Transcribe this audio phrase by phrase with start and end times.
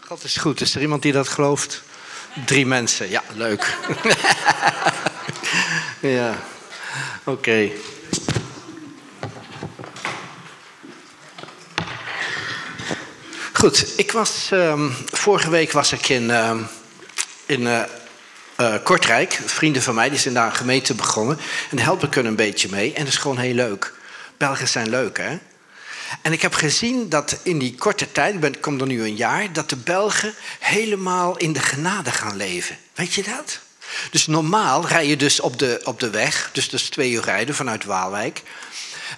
[0.00, 0.60] God is goed.
[0.60, 1.82] Is er iemand die dat gelooft?
[2.46, 3.10] Drie mensen.
[3.10, 3.76] Ja, leuk.
[6.00, 6.38] ja,
[7.24, 7.70] oké.
[13.52, 16.58] Goed, ik was, ehm, vorige week was ik in, ehm,
[17.46, 17.82] in eh,
[18.56, 19.40] eh, Kortrijk.
[19.46, 21.38] Vrienden van mij die zijn daar een gemeente begonnen.
[21.70, 22.92] En helpen kunnen een beetje mee.
[22.92, 23.92] En dat is gewoon heel leuk.
[24.36, 25.38] Belgen zijn leuk, hè?
[26.22, 29.16] En ik heb gezien dat in die korte tijd, ik ben, kom er nu een
[29.16, 32.78] jaar, dat de Belgen helemaal in de genade gaan leven.
[32.94, 33.60] Weet je dat?
[34.10, 37.22] Dus normaal rij je dus op de, op de weg, dus dat is twee uur
[37.22, 38.42] rijden vanuit Waalwijk.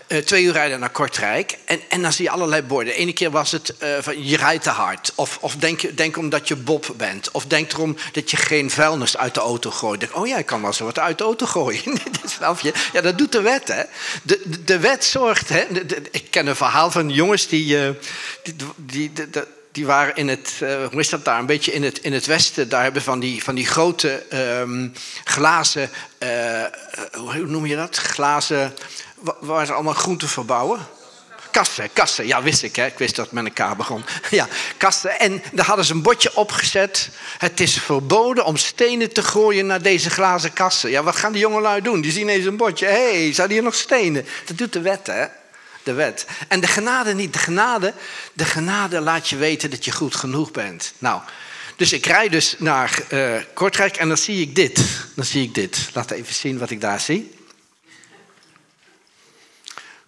[0.08, 1.58] Uh, twee uur rijden naar Kortrijk.
[1.64, 2.94] En, en dan zie je allerlei borden.
[2.94, 5.12] Ene keer was het uh, van je rijdt te hard.
[5.14, 7.30] Of, of denk, denk omdat je Bob bent.
[7.30, 10.12] Of denk erom dat je geen vuilnis uit de auto gooit.
[10.12, 11.82] Oh ja, ik kan wel zo wat uit de auto gooien.
[12.92, 13.82] Ja, dat doet de wet, hè.
[14.22, 15.66] De, de, wet zorgt, hè.
[16.10, 17.76] Ik ken een verhaal van jongens die...
[17.76, 17.88] Uh,
[18.42, 19.12] die, die,
[19.72, 22.26] die waren in het, uh, hoe is dat daar, een beetje in het, in het
[22.26, 22.68] westen.
[22.68, 24.22] Daar hebben van die, van die grote
[24.60, 24.92] um,
[25.24, 25.90] glazen,
[27.12, 27.96] hoe noem je dat?
[27.96, 28.74] Glazen
[29.40, 30.86] waar ze allemaal groenten verbouwen.
[31.50, 32.86] Kassen, kassen, ja wist ik, hè?
[32.86, 34.04] ik wist dat het met een begon.
[34.30, 35.18] Ja, kassen.
[35.18, 37.10] En daar hadden ze een bordje opgezet.
[37.38, 40.90] Het is verboden om stenen te gooien naar deze glazen kassen.
[40.90, 42.00] Ja, wat gaan die jongelui doen?
[42.00, 42.86] Die zien eens een bordje.
[42.86, 44.26] Hé, hey, zijn hier nog stenen?
[44.44, 45.26] Dat doet de wet, hè?
[45.82, 46.26] De wet.
[46.48, 47.32] En de genade niet.
[47.32, 47.94] De genade,
[48.32, 50.92] de genade laat je weten dat je goed genoeg bent.
[50.98, 51.20] Nou,
[51.76, 54.84] dus ik rijd dus naar uh, Kortrijk en dan zie ik dit.
[55.14, 55.90] Dan zie ik dit.
[55.92, 57.37] Laat even zien wat ik daar zie.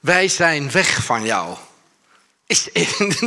[0.00, 1.56] Wij zijn weg van jou.
[2.46, 2.64] Is,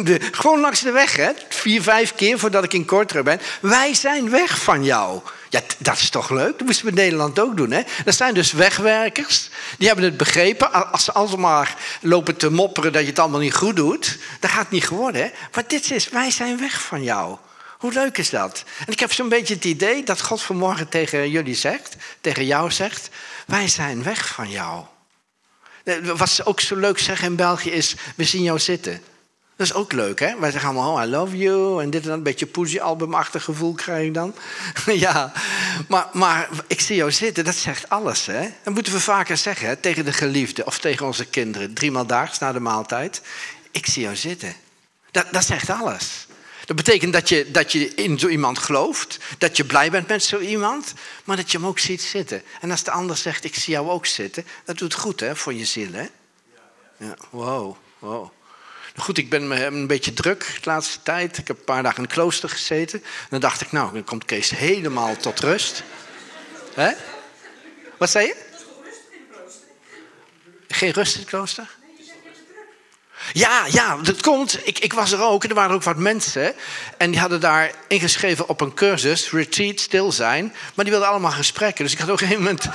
[0.03, 1.31] de, gewoon langs de weg, hè?
[1.49, 3.39] Vier, vijf keer voordat ik in Kortrijk ben.
[3.61, 5.21] Wij zijn weg van jou.
[5.49, 6.57] Ja, dat is toch leuk?
[6.57, 7.81] Dat moesten we in Nederland ook doen, hè?
[8.05, 9.49] Dat zijn dus wegwerkers.
[9.77, 10.91] Die hebben het begrepen.
[10.91, 11.65] Als ze allemaal
[12.01, 15.29] lopen te mopperen dat je het allemaal niet goed doet, dan gaat niet geworden, hè?
[15.53, 17.37] Maar dit is, wij zijn weg van jou.
[17.77, 18.63] Hoe leuk is dat?
[18.85, 22.71] En ik heb zo'n beetje het idee dat God vanmorgen tegen jullie zegt, tegen jou
[22.71, 23.09] zegt,
[23.47, 24.85] wij zijn weg van jou.
[26.15, 29.01] Wat ze ook zo leuk zeggen in België is, we zien jou zitten.
[29.55, 30.39] Dat is ook leuk, hè?
[30.39, 31.81] Wij zeggen allemaal, oh, I love you.
[31.81, 34.35] En dit en dat, een beetje poesie-albumachtig gevoel krijg ik dan.
[34.85, 35.31] ja,
[35.87, 38.49] maar, maar ik zie jou zitten, dat zegt alles, hè?
[38.63, 39.75] Dat moeten we vaker zeggen, hè?
[39.75, 41.73] tegen de geliefde of tegen onze kinderen.
[41.73, 43.21] Driemaal daags na de maaltijd.
[43.71, 44.53] Ik zie jou zitten.
[45.11, 46.27] Dat, dat zegt alles.
[46.73, 50.23] Dat betekent dat je, dat je in zo iemand gelooft, dat je blij bent met
[50.23, 52.43] zo iemand, maar dat je hem ook ziet zitten.
[52.61, 55.53] En als de ander zegt, ik zie jou ook zitten, dat doet goed hè, voor
[55.53, 55.93] je ziel.
[55.93, 56.07] Hè?
[56.97, 58.29] Ja, wow, wow.
[58.95, 61.37] Goed, ik ben een beetje druk de laatste tijd.
[61.37, 63.03] Ik heb een paar dagen in het klooster gezeten.
[63.03, 65.83] En dan dacht ik, nou, dan komt Kees helemaal tot rust.
[66.73, 66.91] Hè?
[67.97, 68.35] Wat zei je?
[70.67, 71.69] Geen rust in het klooster?
[73.31, 74.59] Ja, ja, dat komt.
[74.67, 75.43] Ik, ik was er ook.
[75.43, 76.53] Er waren ook wat mensen.
[76.97, 80.53] En die hadden daar ingeschreven op een cursus, retreat, stil zijn.
[80.73, 81.83] Maar die wilden allemaal gesprekken.
[81.83, 82.69] Dus ik had op een gegeven moment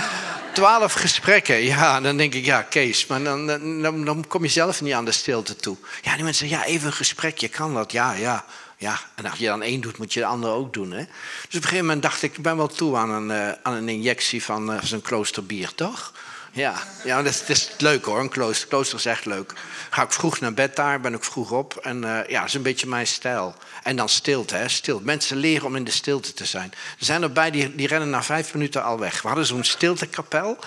[0.53, 1.62] twaalf gesprekken.
[1.62, 3.47] Ja, dan denk ik, ja, Kees, maar dan,
[3.82, 5.76] dan, dan kom je zelf niet aan de stilte toe.
[6.03, 7.92] Ja, die mensen zeggen, ja, even een gesprekje, kan dat?
[7.92, 8.44] Ja, ja.
[8.81, 10.91] Ja, en als je dan één doet, moet je de andere ook doen.
[10.91, 11.04] Hè?
[11.04, 13.72] Dus op een gegeven moment dacht ik, ik ben wel toe aan een, uh, aan
[13.72, 16.12] een injectie van uh, zo'n kloosterbier, toch?
[16.58, 18.69] Ja, ja dat, is, dat is leuk hoor, een klooster.
[18.69, 19.52] klooster is echt leuk.
[19.91, 21.76] Ga ik vroeg naar bed daar, ben ik vroeg op.
[21.76, 23.54] En uh, ja, dat is een beetje mijn stijl.
[23.82, 25.00] En dan stilte, hè, stil.
[25.02, 26.72] Mensen leren om in de stilte te zijn.
[26.98, 29.22] Er zijn erbij die, die rennen na vijf minuten al weg.
[29.22, 30.58] We hadden zo'n stiltekapel.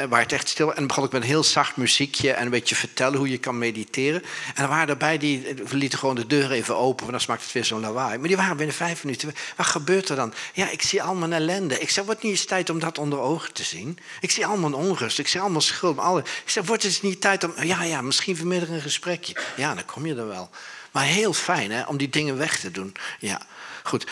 [0.00, 2.50] Eh, waar het echt stil En begon ik met een heel zacht muziekje en een
[2.50, 4.22] beetje vertellen hoe je kan mediteren.
[4.54, 7.42] En er waren erbij die we lieten gewoon de deur even open, want dan smaakt
[7.42, 8.18] het weer zo'n lawaai.
[8.18, 9.34] Maar die waren binnen vijf minuten.
[9.56, 10.34] Wat gebeurt er dan?
[10.52, 11.80] Ja, ik zie allemaal ellende.
[11.80, 13.98] Ik zeg, wordt niet eens tijd om dat onder ogen te zien?
[14.20, 15.98] Ik zie allemaal onrust, ik zie allemaal schuld.
[15.98, 16.20] Alle...
[16.20, 17.52] Ik zeg, wordt het niet tijd om.
[17.62, 19.36] Ja, ja, misschien vanmiddag een gesprekje.
[19.56, 20.50] Ja, dan kom je er wel.
[20.90, 22.94] Maar heel fijn hè, om die dingen weg te doen.
[23.18, 23.40] Ja.
[23.82, 24.06] Goed,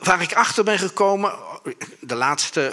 [0.00, 1.32] waar ik achter ben gekomen,
[2.00, 2.72] de laatste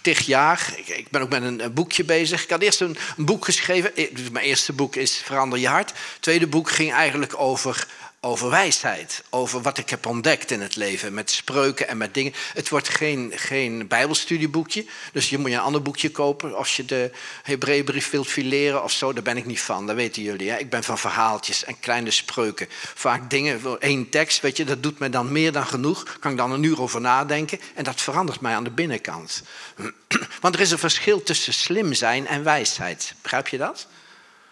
[0.00, 2.42] tig jaar, ik ben ook met een boekje bezig.
[2.42, 5.90] Ik had eerst een boek geschreven, dus mijn eerste boek is Verander je hart.
[5.90, 7.86] Het tweede boek ging eigenlijk over
[8.24, 12.32] over wijsheid, over wat ik heb ontdekt in het leven, met spreuken en met dingen.
[12.54, 16.84] Het wordt geen, geen bijbelstudieboekje, dus je moet je een ander boekje kopen als je
[16.84, 17.10] de
[17.42, 19.12] Hebreeënbrief wilt fileren of zo.
[19.12, 20.50] Daar ben ik niet van, dat weten jullie.
[20.50, 20.56] Hè?
[20.56, 22.68] Ik ben van verhaaltjes en kleine spreuken.
[22.94, 26.16] Vaak dingen, één tekst, weet je, dat doet me dan meer dan genoeg.
[26.20, 29.42] Kan dan een uur over nadenken en dat verandert mij aan de binnenkant.
[30.40, 33.14] Want er is een verschil tussen slim zijn en wijsheid.
[33.22, 33.86] Begrijp je dat?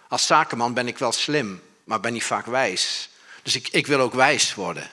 [0.09, 3.09] Als zakenman ben ik wel slim, maar ben niet vaak wijs.
[3.43, 4.91] Dus ik, ik wil ook wijs worden.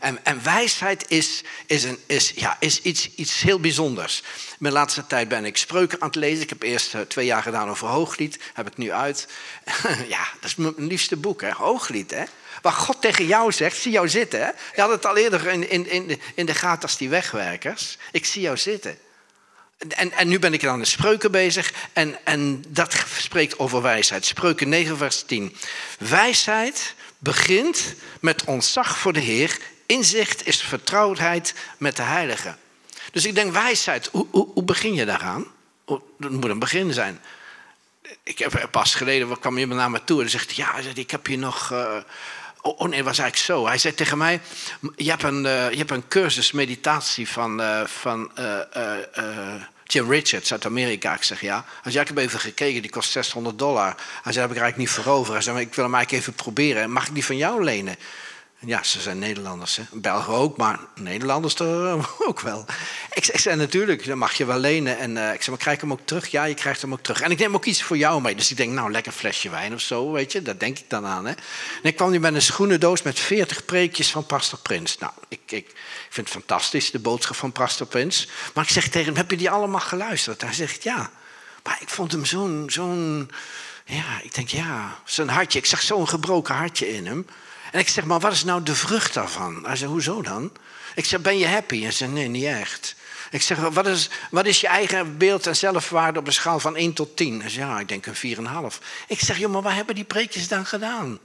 [0.00, 4.22] En, en wijsheid is, is, een, is, ja, is iets, iets heel bijzonders.
[4.58, 6.42] De laatste tijd ben ik spreuken aan het lezen.
[6.42, 8.38] Ik heb eerst uh, twee jaar gedaan over hooglied.
[8.52, 9.28] Heb ik nu uit.
[10.08, 11.52] ja, dat is mijn liefste boek, hè?
[11.52, 12.10] hooglied.
[12.10, 12.24] Hè?
[12.66, 14.54] Waar God tegen jou zegt, zie jou zitten.
[14.74, 17.96] Je had het al eerder in, in, in, in de gaten als die wegwerkers.
[18.12, 18.98] Ik zie jou zitten.
[19.88, 24.24] En, en nu ben ik aan de spreuken bezig en, en dat spreekt over wijsheid.
[24.24, 25.56] Spreuken 9 vers 10.
[25.98, 29.58] Wijsheid begint met ontzag voor de Heer.
[29.86, 32.54] Inzicht is vertrouwdheid met de Heilige.
[33.12, 35.46] Dus ik denk wijsheid, hoe, hoe, begin je daaraan?
[36.18, 37.20] Dat moet een begin zijn.
[38.22, 41.38] Ik heb pas geleden kwam iemand naar me toe en zegt: Ja, ik heb hier
[41.38, 41.70] nog.
[41.72, 41.96] Uh,
[42.68, 43.66] oh, nee, was eigenlijk zo.
[43.66, 44.40] Hij zei tegen mij:
[44.96, 48.30] Je hebt een, uh, je hebt een cursus meditatie van, uh, van
[49.86, 51.14] Jim Richards uit Amerika.
[51.14, 51.64] Ik zeg ja.
[51.82, 53.94] Hij zei: Ik heb even gekeken, die kost 600 dollar.
[54.22, 55.32] Hij zei: heb ik eigenlijk niet voor over.
[55.32, 56.90] Hij zei: Ik wil hem eigenlijk even proberen.
[56.90, 57.96] Mag ik die van jou lenen?
[58.58, 59.76] Ja, ze zijn Nederlanders.
[59.76, 59.82] Hè?
[59.92, 62.64] Belgen ook, maar Nederlanders er ook wel.
[63.14, 64.98] Ik, ik zei natuurlijk, dan mag je wel lenen.
[64.98, 66.26] En uh, ik zei, maar krijg ik hem ook terug?
[66.28, 67.20] Ja, je krijgt hem ook terug.
[67.20, 68.34] En ik neem ook iets voor jou mee.
[68.34, 70.42] Dus ik denk, nou, lekker flesje wijn of zo, weet je.
[70.42, 71.24] Dat denk ik dan aan.
[71.24, 71.30] Hè?
[71.32, 74.98] En ik kwam nu met een schoenendoos met 40 preekjes van Pastor Prins.
[74.98, 75.72] Nou, ik, ik
[76.08, 78.28] vind het fantastisch, de boodschap van Pastor Prins.
[78.54, 80.40] Maar ik zeg tegen hem, heb je die allemaal geluisterd?
[80.40, 81.10] Hij zegt, ja.
[81.62, 83.30] Maar ik vond hem zo'n, zo'n,
[83.84, 85.58] ja, ik denk, ja, zo'n hartje.
[85.58, 87.26] Ik zag zo'n gebroken hartje in hem.
[87.76, 89.64] En ik zeg, maar wat is nou de vrucht daarvan?
[89.66, 90.52] Hij zei, hoezo dan?
[90.94, 91.82] Ik zeg, ben je happy?
[91.82, 92.94] Hij zei, nee, niet echt.
[93.30, 96.76] Ik zeg, wat is, wat is je eigen beeld en zelfwaarde op een schaal van
[96.76, 97.40] 1 tot 10?
[97.40, 98.36] Hij zei, ja, ik denk een
[98.72, 98.78] 4,5.
[99.08, 101.18] Ik zeg, joh, maar waar hebben die preekjes dan gedaan?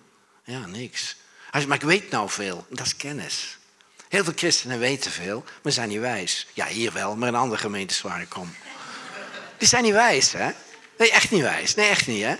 [0.43, 1.15] Ja, niks.
[1.41, 2.65] Hij zei, maar ik weet nou veel.
[2.69, 3.57] Dat is kennis.
[4.09, 6.47] Heel veel christenen weten veel, maar zijn niet wijs.
[6.53, 8.55] Ja, hier wel, maar in andere gemeentes waar ik kom.
[9.57, 10.49] Die zijn niet wijs, hè?
[10.97, 11.75] Nee, echt niet wijs.
[11.75, 12.35] Nee, echt niet, hè?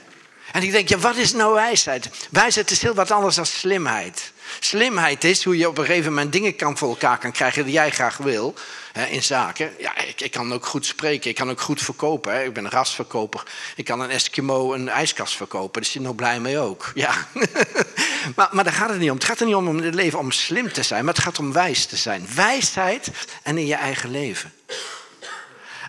[0.52, 2.10] En ik denk, ja, wat is nou wijsheid?
[2.30, 4.32] Wijsheid is heel wat anders dan slimheid.
[4.60, 7.74] Slimheid is hoe je op een gegeven moment dingen kan voor elkaar kan krijgen die
[7.74, 8.54] jij graag wil
[8.92, 9.74] hè, in zaken.
[9.80, 12.34] Ja, ik, ik, kan ook goed spreken, ik kan ook goed verkopen.
[12.34, 12.44] Hè.
[12.44, 13.44] Ik ben een rasverkoper.
[13.76, 15.82] Ik kan een Eskimo een ijskast verkopen.
[15.82, 16.92] Daar zit nog blij mee ook.
[16.94, 17.28] Ja.
[18.36, 19.16] maar, maar daar gaat het niet om.
[19.16, 21.40] Het gaat er niet om om het leven om slim te zijn, maar het gaat
[21.40, 22.28] om wijs te zijn.
[22.36, 23.12] Wijsheid
[23.44, 24.54] en in je eigen leven.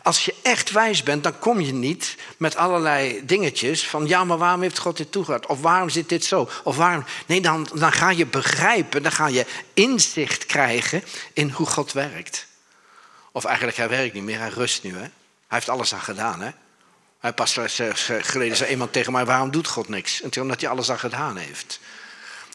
[0.03, 4.39] Als je echt wijs bent, dan kom je niet met allerlei dingetjes van ja, maar
[4.39, 5.51] waarom heeft God dit toegelaten?
[5.51, 6.49] Of waarom zit dit zo?
[6.65, 7.05] Of waarom?
[7.27, 11.03] Nee, dan, dan ga je begrijpen, dan ga je inzicht krijgen
[11.33, 12.47] in hoe God werkt.
[13.33, 14.93] Of eigenlijk, hij werkt niet meer, hij rust nu.
[14.93, 14.99] Hè?
[14.99, 15.11] Hij
[15.49, 16.41] heeft alles aan gedaan.
[16.41, 16.51] Hè?
[17.19, 17.59] Hij pas
[18.21, 20.23] geleden zei iemand tegen mij, waarom doet God niks?
[20.23, 21.81] En omdat hij alles aan gedaan heeft.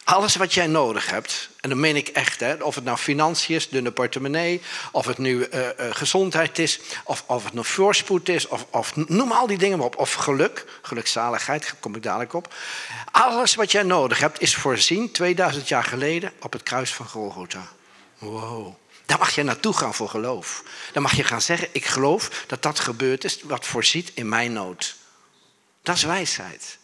[0.07, 3.55] Alles wat jij nodig hebt, en dat meen ik echt, hè, of het nou financiën
[3.55, 4.61] is, dunne portemonnee,
[4.91, 8.95] of het nu uh, uh, gezondheid is, of, of het nog voorspoed is, of, of
[8.95, 12.53] noem al die dingen maar op, of geluk, gelukzaligheid, kom ik dadelijk op.
[13.11, 17.67] Alles wat jij nodig hebt is voorzien 2000 jaar geleden op het kruis van Golgotha.
[18.17, 18.75] Wow.
[19.05, 20.63] Daar mag je naartoe gaan voor geloof.
[20.91, 24.53] Dan mag je gaan zeggen, ik geloof dat dat gebeurd is wat voorziet in mijn
[24.53, 24.95] nood.
[25.81, 26.77] Dat is wijsheid.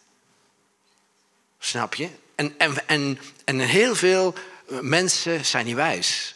[1.59, 2.09] Snap je?
[2.35, 4.33] En, en, en, en heel veel
[4.81, 6.35] mensen zijn niet wijs.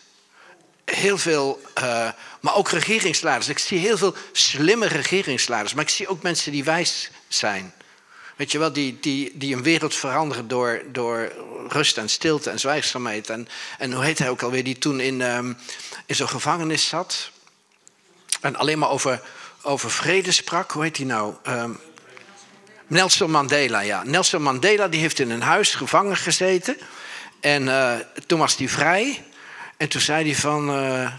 [0.86, 2.10] Heel veel, uh,
[2.42, 3.50] maar ook regeringsleiders.
[3.50, 7.74] Ik zie heel veel slimme regeringsleiders, maar ik zie ook mensen die wijs zijn.
[8.36, 11.32] Weet je wel, die, die, die een wereld veranderen door, door
[11.68, 13.30] rust en stilte en zwijgzaamheid.
[13.30, 13.48] En,
[13.78, 15.58] en hoe heet hij ook alweer, die toen in, um,
[16.06, 17.32] in zo'n gevangenis zat.
[18.42, 19.22] En alleen maar over,
[19.62, 20.72] over vrede sprak.
[20.72, 21.36] Hoe heet hij nou?
[21.48, 21.80] Um,
[22.88, 24.04] Nelson Mandela, ja.
[24.04, 26.78] Nelson Mandela die heeft in een huis gevangen gezeten.
[27.40, 27.96] En uh,
[28.26, 29.26] toen was hij vrij.
[29.78, 30.70] En toen zei hij van...
[30.70, 31.14] Uh,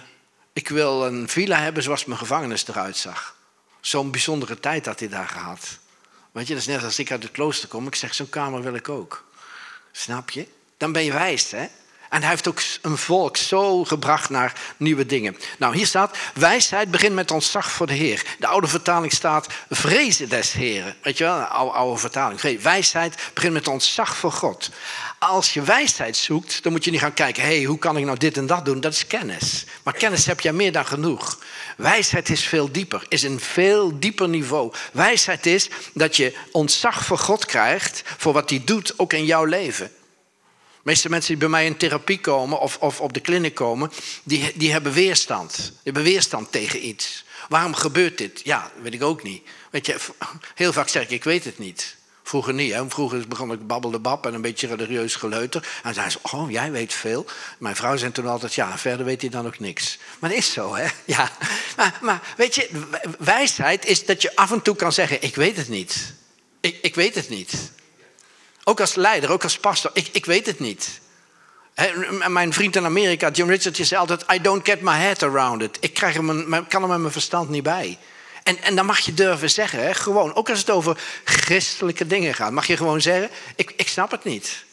[0.53, 3.37] ik wil een villa hebben zoals mijn gevangenis eruit zag.
[3.81, 5.79] Zo'n bijzondere tijd had hij daar gehad.
[6.33, 7.87] Weet je, dat is net als ik uit het klooster kom.
[7.87, 9.25] Ik zeg, zo'n kamer wil ik ook.
[9.93, 10.47] Snap je?
[10.77, 11.67] Dan ben je wijs, hè?
[12.09, 15.37] En hij heeft ook een volk zo gebracht naar nieuwe dingen.
[15.59, 18.25] Nou, hier staat, wijsheid begint met ontzag voor de Heer.
[18.39, 20.97] De oude vertaling staat, vrezen des Heren.
[21.03, 22.63] Weet je wel, oude, oude vertaling.
[22.63, 24.71] Wijsheid begint met ontzag voor God.
[25.19, 27.43] Als je wijsheid zoekt, dan moet je niet gaan kijken...
[27.43, 28.81] hey, hoe kan ik nou dit en dat doen?
[28.81, 29.65] Dat is kennis.
[29.83, 31.39] Maar kennis heb je meer dan genoeg.
[31.77, 34.73] Wijsheid is veel dieper, is een veel dieper niveau.
[34.93, 38.03] Wijsheid is dat je ontzag voor God krijgt...
[38.17, 39.91] voor wat hij doet, ook in jouw leven.
[40.89, 43.91] Meeste mensen die bij mij in therapie komen of, of op de kliniek komen,
[44.23, 45.57] die, die hebben weerstand.
[45.57, 47.25] Die hebben weerstand tegen iets.
[47.49, 48.41] Waarom gebeurt dit?
[48.45, 49.43] Ja, weet ik ook niet.
[49.71, 49.97] Weet je,
[50.55, 51.97] heel vaak zeg ik, ik weet het niet.
[52.23, 52.77] Vroeger niet.
[52.89, 55.69] Vroeger begon ik babbelde bab en een beetje religieus geleuter.
[55.83, 57.27] En zei ze, oh, jij weet veel.
[57.59, 59.99] Mijn vrouw zei toen altijd, ja, verder weet hij dan ook niks.
[60.19, 60.87] Maar dat is zo, hè?
[61.17, 61.31] Ja.
[61.77, 62.69] Maar, maar weet je,
[63.19, 66.15] wijsheid is dat je af en toe kan zeggen, ik weet het niet.
[66.61, 67.71] Ik, ik weet het niet.
[68.69, 69.91] Ook als leider, ook als pastor.
[69.95, 71.01] Ik, ik weet het niet.
[72.29, 75.77] mijn vriend in Amerika, Jim Richards, zei altijd: I don't get my head around it.
[75.81, 77.99] Ik krijg hem, kan er met mijn verstand niet bij.
[78.43, 82.53] En, en dan mag je durven zeggen, gewoon, ook als het over christelijke dingen gaat,
[82.53, 84.65] mag je gewoon zeggen: ik, ik snap het niet.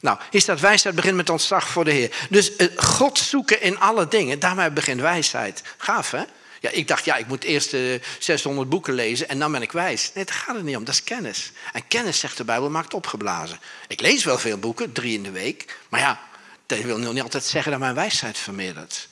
[0.00, 2.10] Nou, hier staat wijsheid begint met ontzag voor de Heer.
[2.30, 5.62] Dus eh, God zoeken in alle dingen, daarmee begint wijsheid.
[5.76, 6.22] Gaaf, hè?
[6.64, 9.72] Ja, ik dacht, ja, ik moet eerst uh, 600 boeken lezen en dan ben ik
[9.72, 10.10] wijs.
[10.14, 11.52] Nee, daar gaat het niet om, dat is kennis.
[11.72, 13.60] En kennis, zegt de Bijbel, maakt opgeblazen.
[13.88, 15.78] Ik lees wel veel boeken, drie in de week.
[15.88, 16.20] Maar ja,
[16.66, 19.08] dat wil niet altijd zeggen dat mijn wijsheid vermeerdert.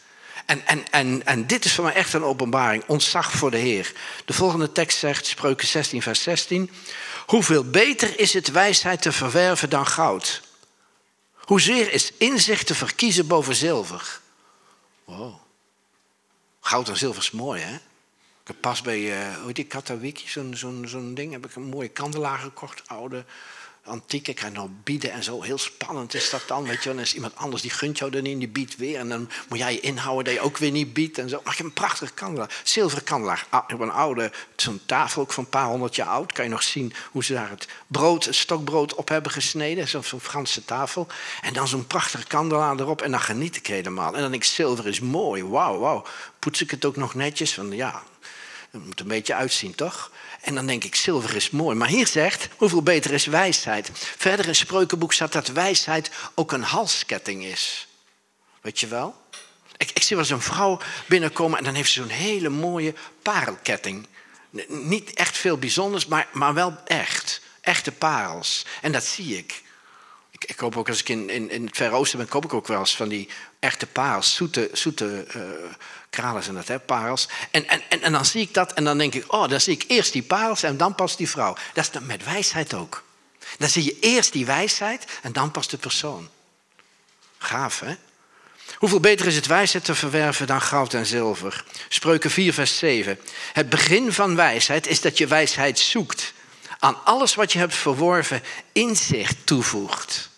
[0.46, 3.92] En, en, en, en dit is voor mij echt een openbaring, ontzag voor de Heer.
[4.24, 6.70] De volgende tekst zegt, Spreuken 16, vers 16...
[7.26, 10.42] Hoeveel beter is het wijsheid te verwerven dan goud?
[11.34, 14.20] Hoezeer is inzicht te verkiezen boven zilver?
[15.04, 15.41] Wow.
[16.64, 17.74] Goud en zilver is mooi, hè?
[17.74, 21.62] Ik heb pas bij, uh, hoe heet die, Katawiki, zo'n zo'n ding, heb ik een
[21.62, 23.24] mooie kandelaar gekocht, oude
[23.84, 24.28] antiek.
[24.28, 25.42] Ik ga nou bieden en zo.
[25.42, 26.64] Heel spannend is dat dan.
[26.64, 28.98] Weet je, dan is iemand anders die gunt jou dan in, die biedt weer.
[28.98, 31.18] En dan moet jij je inhouden dat je ook weer niet biedt.
[31.18, 31.40] En zo.
[31.44, 32.60] Maar ik heb een prachtige kandelaar.
[32.62, 33.46] Zilveren kandelaar.
[33.48, 36.32] Ah, ik heb een oude, zo'n tafel ook van een paar honderd jaar oud.
[36.32, 39.88] Kan je nog zien hoe ze daar het brood, stokbrood op hebben gesneden.
[39.88, 41.06] Zo'n Franse tafel.
[41.42, 43.02] En dan zo'n prachtige kandelaar erop.
[43.02, 44.14] En dan geniet ik helemaal.
[44.14, 45.44] En dan denk ik, zilver is mooi.
[45.44, 46.04] Wauw, wauw.
[46.38, 47.54] Poets ik het ook nog netjes?
[47.54, 48.02] Van ja,
[48.72, 50.10] het moet een beetje uitzien, toch?
[50.40, 51.76] En dan denk ik, zilver is mooi.
[51.76, 53.90] Maar hier zegt, hoeveel beter is wijsheid?
[53.94, 57.86] Verder in Spreukenboek staat dat wijsheid ook een halsketting is.
[58.60, 59.20] Weet je wel?
[59.76, 62.94] Ik, ik zie wel eens een vrouw binnenkomen en dan heeft ze zo'n hele mooie
[63.22, 64.06] parelketting.
[64.68, 67.40] Niet echt veel bijzonders, maar, maar wel echt.
[67.60, 68.66] Echte parels.
[68.80, 69.62] En dat zie ik.
[70.42, 72.78] Ik, ik ook als ik in, in, het Verre Oosten ben, koop ik ook wel
[72.78, 74.34] eens van die echte parels.
[74.34, 75.42] Zoete, zoete uh,
[76.10, 77.28] kralen zijn dat, hè, parels.
[77.50, 79.74] En, en, en, en, dan zie ik dat en dan denk ik, oh, dan zie
[79.74, 81.56] ik eerst die parels en dan pas die vrouw.
[81.72, 83.02] Dat is met wijsheid ook.
[83.58, 86.28] Dan zie je eerst die wijsheid en dan pas de persoon.
[87.38, 87.94] Gaaf, hè?
[88.76, 91.64] Hoeveel beter is het wijsheid te verwerven dan goud en zilver?
[91.88, 93.18] Spreuken 4, vers 7.
[93.52, 96.32] Het begin van wijsheid is dat je wijsheid zoekt.
[96.78, 100.30] Aan alles wat je hebt verworven inzicht toevoegt.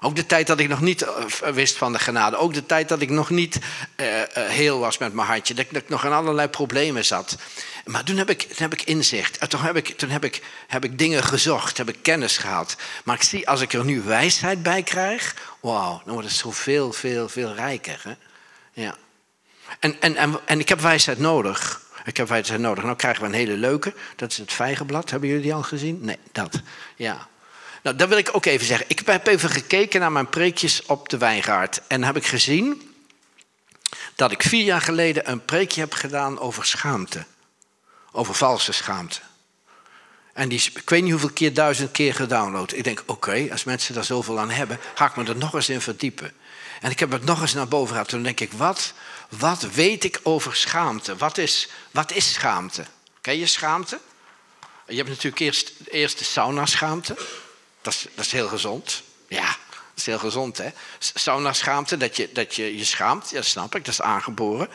[0.00, 2.36] Ook de tijd dat ik nog niet eh, wist van de genade.
[2.36, 3.58] Ook de tijd dat ik nog niet
[3.96, 5.54] uh, heel was met mijn hartje.
[5.54, 7.36] Dat, ik nog in allerlei problemen zat.
[7.84, 9.50] Maar toen heb ik, toen heb ik inzicht.
[9.50, 11.76] Toen, heb ik, toen heb, ik, heb ik dingen gezocht.
[11.76, 12.76] Heb ik kennis gehad.
[13.04, 15.34] Maar ik zie, als ik er nu wijsheid bij krijg.
[15.60, 18.00] Wauw, dan wordt het zo veel, veel, veel rijker.
[18.02, 18.14] Hè?
[18.72, 18.94] Ja.
[19.78, 21.80] En, en, en, en ik heb wijsheid nodig.
[22.04, 22.84] Ik heb wijsheid nodig.
[22.84, 23.94] Nou krijgen we een hele leuke.
[24.16, 25.10] Dat is het vijgenblad.
[25.10, 25.98] Hebben jullie die al gezien?
[26.02, 26.60] Nee, dat.
[26.96, 27.28] Ja.
[27.86, 28.86] Nou, dat wil ik ook even zeggen.
[28.88, 31.80] Ik heb even gekeken naar mijn preekjes op de wijngaard.
[31.86, 32.94] En heb ik gezien
[34.14, 37.24] dat ik vier jaar geleden een preekje heb gedaan over schaamte.
[38.12, 39.20] Over valse schaamte.
[40.32, 42.72] En die is, ik weet niet hoeveel keer, duizend keer gedownload.
[42.72, 45.68] Ik denk, oké, als mensen daar zoveel aan hebben, ga ik me er nog eens
[45.68, 46.32] in verdiepen.
[46.80, 48.08] En ik heb het nog eens naar boven gehad.
[48.08, 48.92] Toen denk ik, wat,
[49.28, 51.16] wat weet ik over schaamte?
[51.16, 52.84] Wat is, wat is schaamte?
[53.20, 54.00] Ken je schaamte?
[54.86, 57.16] Je hebt natuurlijk eerst, eerst de sauna-schaamte.
[57.86, 59.02] Dat is, dat is heel gezond.
[59.28, 60.68] Ja, dat is heel gezond, hè?
[60.98, 64.68] Sauna-schaamte, dat je, dat je je schaamt, ja, dat snap ik, dat is aangeboren.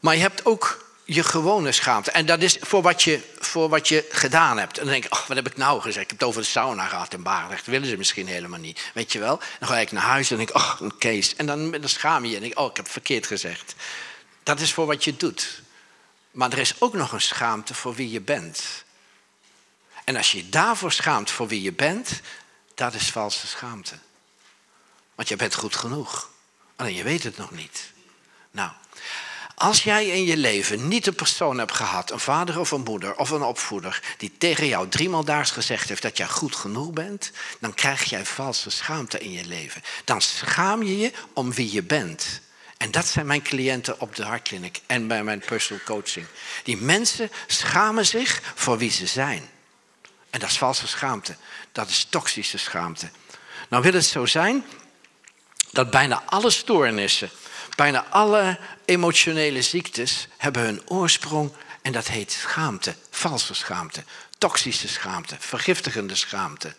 [0.00, 2.10] Maar je hebt ook je gewone schaamte.
[2.10, 4.78] En dat is voor wat je, voor wat je gedaan hebt.
[4.78, 6.04] En dan denk ik, oh, wat heb ik nou gezegd?
[6.04, 7.64] Ik heb het over de sauna gehad in Baardrecht.
[7.64, 8.90] Dat willen ze misschien helemaal niet.
[8.94, 9.40] Weet je wel?
[9.58, 11.36] Dan ga ik naar huis en denk ik, oh, een Kees.
[11.36, 13.74] En dan, dan schaam je en denk ik, oh, ik heb het verkeerd gezegd.
[14.42, 15.62] Dat is voor wat je doet.
[16.30, 18.84] Maar er is ook nog een schaamte voor wie je bent.
[20.10, 22.20] En als je daarvoor schaamt voor wie je bent,
[22.74, 23.94] dat is valse schaamte.
[25.14, 26.30] Want je bent goed genoeg.
[26.76, 27.92] Alleen je weet het nog niet.
[28.50, 28.70] Nou,
[29.54, 33.16] als jij in je leven niet een persoon hebt gehad, een vader of een moeder
[33.16, 37.30] of een opvoeder, die tegen jou driemaal daags gezegd heeft dat jij goed genoeg bent,
[37.60, 39.82] dan krijg jij valse schaamte in je leven.
[40.04, 42.40] Dan schaam je je om wie je bent.
[42.76, 46.26] En dat zijn mijn cliënten op de Hartkliniek en bij mijn personal coaching.
[46.64, 49.50] Die mensen schamen zich voor wie ze zijn.
[50.30, 51.36] En dat is valse schaamte.
[51.72, 53.10] Dat is toxische schaamte.
[53.68, 54.64] Nou wil het zo zijn
[55.70, 57.30] dat bijna alle stoornissen,
[57.76, 64.04] bijna alle emotionele ziektes hebben hun oorsprong en dat heet schaamte, valse schaamte,
[64.38, 66.74] toxische schaamte, vergiftigende schaamte.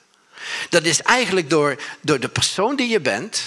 [0.69, 3.43] Dat is eigenlijk door, door de persoon die je bent.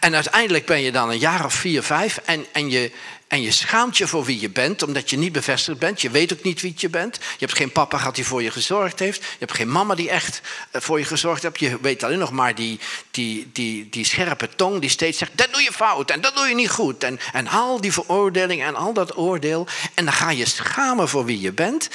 [0.00, 2.92] En uiteindelijk ben je dan een jaar of vier, vijf en, en je,
[3.32, 6.00] en je schaamt je voor wie je bent, omdat je niet bevestigd bent.
[6.00, 7.16] Je weet ook niet wie je bent.
[7.16, 9.22] Je hebt geen papa gehad die voor je gezorgd heeft.
[9.22, 11.60] Je hebt geen mama die echt eh, voor je gezorgd heeft.
[11.60, 15.52] Je weet alleen nog maar die, die, die, die scherpe tong die steeds zegt: dat
[15.52, 17.04] doe je fout en dat doe je niet goed.
[17.04, 19.66] En, en al die veroordeling en al dat oordeel.
[19.94, 21.88] En dan ga je schamen voor wie je bent.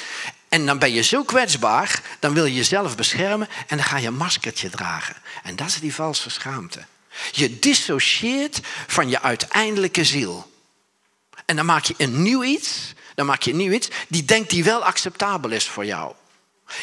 [0.48, 4.06] En dan ben je zo kwetsbaar, dan wil je jezelf beschermen en dan ga je
[4.06, 5.16] een maskertje dragen.
[5.42, 6.84] En dat is die valse schaamte.
[7.32, 10.56] Je dissocieert van je uiteindelijke ziel.
[11.48, 12.92] En dan maak je een nieuw iets.
[13.14, 16.12] Dan maak je een nieuw iets die denkt die wel acceptabel is voor jou.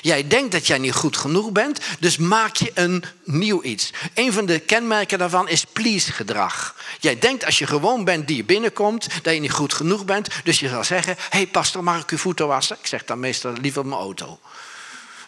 [0.01, 3.93] Jij denkt dat jij niet goed genoeg bent, dus maak je een nieuw iets.
[4.13, 6.75] Een van de kenmerken daarvan is please-gedrag.
[6.99, 10.27] Jij denkt als je gewoon bent die je binnenkomt, dat je niet goed genoeg bent.
[10.43, 12.77] Dus je zal zeggen, hey pastor, mag ik uw voeten wassen?
[12.81, 14.39] Ik zeg dan meestal liever mijn auto.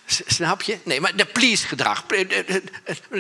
[0.10, 0.78] Snap je?
[0.84, 2.06] Nee, maar de please-gedrag.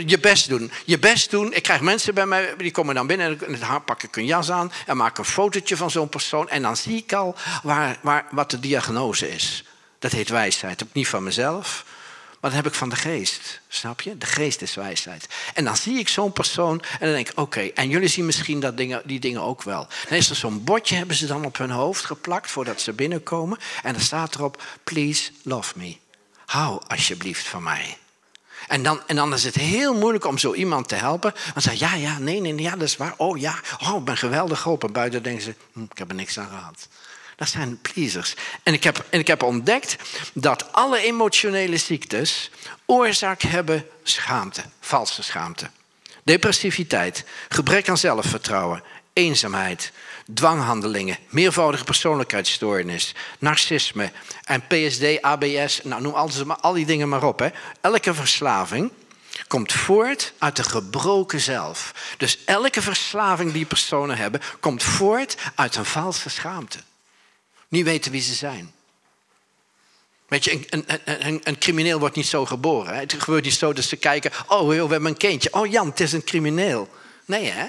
[0.05, 0.71] Je best doen.
[0.85, 1.53] Je best doen.
[1.53, 4.51] Ik krijg mensen bij mij, die komen dan binnen en dan pak ik een jas
[4.51, 6.49] aan en maak een fotootje van zo'n persoon.
[6.49, 9.63] En dan zie ik al waar, waar, wat de diagnose is.
[9.99, 10.81] Dat heet wijsheid.
[10.81, 11.85] Ik niet van mezelf,
[12.39, 13.61] maar dat heb ik van de geest.
[13.67, 14.17] Snap je?
[14.17, 15.27] De geest is wijsheid.
[15.53, 18.59] En dan zie ik zo'n persoon en dan denk ik, oké, en jullie zien misschien
[18.59, 19.87] dat dingen, die dingen ook wel.
[20.09, 23.57] Dan is er zo'n bordje, hebben ze dan op hun hoofd geplakt voordat ze binnenkomen.
[23.83, 25.97] En dan staat erop, please love me.
[26.47, 27.97] Hou alsjeblieft van mij.
[28.67, 31.33] En dan, en dan is het heel moeilijk om zo iemand te helpen.
[31.53, 33.13] Want ze ja, ja, nee, nee, ja, dat is waar.
[33.17, 34.91] Oh ja, oh, ik ben geweldig geholpen.
[34.91, 36.87] Buiten denken ze, hm, ik heb er niks aan gehad.
[37.35, 38.35] Dat zijn pleasers.
[38.63, 39.95] En ik, heb, en ik heb ontdekt
[40.33, 42.51] dat alle emotionele ziektes
[42.85, 45.69] oorzaak hebben schaamte, valse schaamte.
[46.23, 49.91] Depressiviteit, gebrek aan zelfvertrouwen, eenzaamheid,
[50.33, 54.11] dwanghandelingen, meervoudige persoonlijkheidsstoornis, narcisme
[54.43, 56.13] en PSD, ABS, nou noem
[56.51, 57.39] al die dingen maar op.
[57.39, 57.49] Hè.
[57.81, 58.91] Elke verslaving
[59.47, 61.93] komt voort uit de gebroken zelf.
[62.17, 66.77] Dus elke verslaving die personen hebben, komt voort uit een valse schaamte.
[67.67, 68.71] Niet weten wie ze zijn.
[70.27, 72.93] Weet je, een, een, een, een crimineel wordt niet zo geboren.
[72.93, 72.99] Hè?
[72.99, 75.53] Het gebeurt niet zo dat ze kijken, oh, we hebben een kindje.
[75.53, 76.89] Oh Jan, het is een crimineel.
[77.25, 77.67] Nee hè.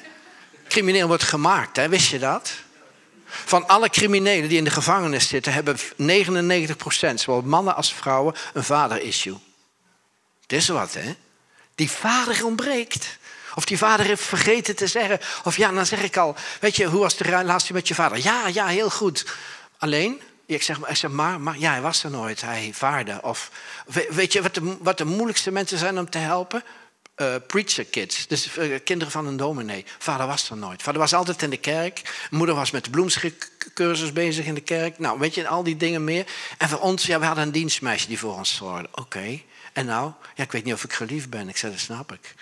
[0.68, 1.88] Crimineel wordt gemaakt, hè?
[1.88, 2.52] wist je dat?
[3.28, 8.64] Van alle criminelen die in de gevangenis zitten, hebben 99%, zowel mannen als vrouwen, een
[8.64, 9.36] vader-issue.
[10.42, 11.14] Het is wat, hè?
[11.74, 13.18] Die vader ontbreekt.
[13.54, 15.20] Of die vader heeft vergeten te zeggen.
[15.44, 18.22] Of ja, dan zeg ik al, weet je, hoe was de relatie met je vader?
[18.22, 19.26] Ja, ja, heel goed.
[19.78, 22.40] Alleen, ik zeg, ik zeg maar, maar, ja, hij was er nooit.
[22.40, 23.18] Hij vaarde.
[23.22, 23.50] Of,
[24.08, 26.62] weet je wat de, wat de moeilijkste mensen zijn om te helpen?
[27.20, 29.84] Uh, preacher kids, dus uh, kinderen van een dominee.
[29.98, 30.82] Vader was er nooit.
[30.82, 32.26] Vader was altijd in de kerk.
[32.30, 34.98] Moeder was met bloemschikcursus bezig in de kerk.
[34.98, 36.26] Nou, weet je, al die dingen meer.
[36.58, 38.88] En voor ons, ja, we hadden een dienstmeisje die voor ons zorgde.
[38.94, 39.40] Oké.
[39.72, 41.48] En nou, ja, ik weet niet of ik geliefd ben.
[41.48, 42.34] Ik zei, dat snap ik.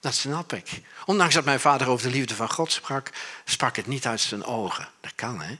[0.00, 0.80] Dat snap ik.
[1.04, 3.10] Ondanks dat mijn vader over de liefde van God sprak,
[3.44, 4.88] sprak het niet uit zijn ogen.
[5.00, 5.58] Dat kan, hè?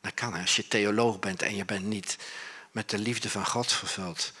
[0.00, 2.16] Dat kan als je theoloog bent en je bent niet
[2.70, 4.32] met de liefde van God vervuld.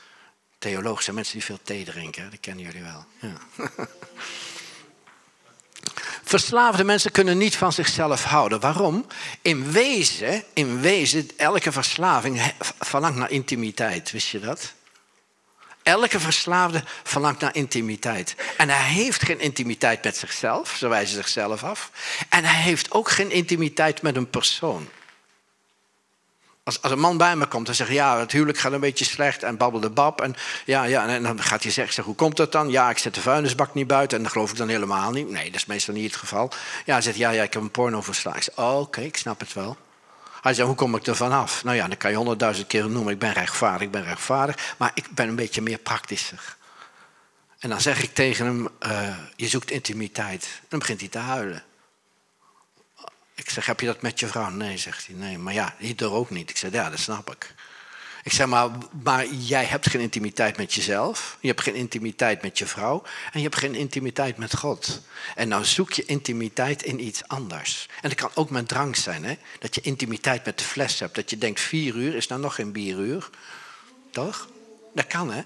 [0.60, 3.04] Theologen zijn mensen die veel thee drinken, dat kennen jullie wel.
[3.20, 3.36] Ja.
[6.22, 8.60] Verslaafde mensen kunnen niet van zichzelf houden.
[8.60, 9.06] Waarom?
[9.42, 14.10] In wezen, in wezen, elke verslaving verlangt naar intimiteit.
[14.10, 14.72] Wist je dat?
[15.82, 18.34] Elke verslaafde verlangt naar intimiteit.
[18.56, 21.90] En hij heeft geen intimiteit met zichzelf, zo wijzen zichzelf af.
[22.28, 24.88] En hij heeft ook geen intimiteit met een persoon.
[26.78, 29.42] Als, een man bij me komt en zegt, ja, het huwelijk gaat een beetje slecht
[29.42, 30.20] en babbelde bab.
[30.20, 32.70] En, ja, ja, en dan gaat hij zeggen, zeg, hoe komt dat dan?
[32.70, 35.30] Ja, ik zet de vuilnisbak niet buiten en dat geloof ik dan helemaal niet.
[35.30, 36.50] Nee, dat is meestal niet het geval.
[36.84, 38.52] Ja, hij zegt, ja, ja ik heb een porno verslagen.
[38.56, 39.76] Oké, ik snap het wel.
[40.40, 41.64] Hij zegt, hoe kom ik er vanaf?
[41.64, 44.74] Nou ja, dan kan je honderdduizend keer noemen, ik ben rechtvaardig, ik ben rechtvaardig.
[44.78, 46.56] Maar ik ben een beetje meer praktischer.
[47.58, 50.44] En dan zeg ik tegen hem, uh, je zoekt intimiteit.
[50.60, 51.62] En dan begint hij te huilen.
[53.40, 54.50] Ik zeg, heb je dat met je vrouw?
[54.50, 55.16] Nee, zegt hij.
[55.16, 56.50] Nee, maar ja, er ook niet.
[56.50, 57.54] Ik zeg, ja, dat snap ik.
[58.22, 58.70] Ik zeg, maar,
[59.02, 61.36] maar jij hebt geen intimiteit met jezelf.
[61.40, 63.02] Je hebt geen intimiteit met je vrouw.
[63.32, 65.02] En je hebt geen intimiteit met God.
[65.34, 67.88] En nou zoek je intimiteit in iets anders.
[68.02, 69.24] En dat kan ook met drank zijn.
[69.24, 69.36] Hè?
[69.58, 71.14] Dat je intimiteit met de fles hebt.
[71.14, 73.30] Dat je denkt, vier uur is nou nog geen bieruur.
[74.10, 74.48] Toch?
[74.94, 75.42] Dat kan, hè?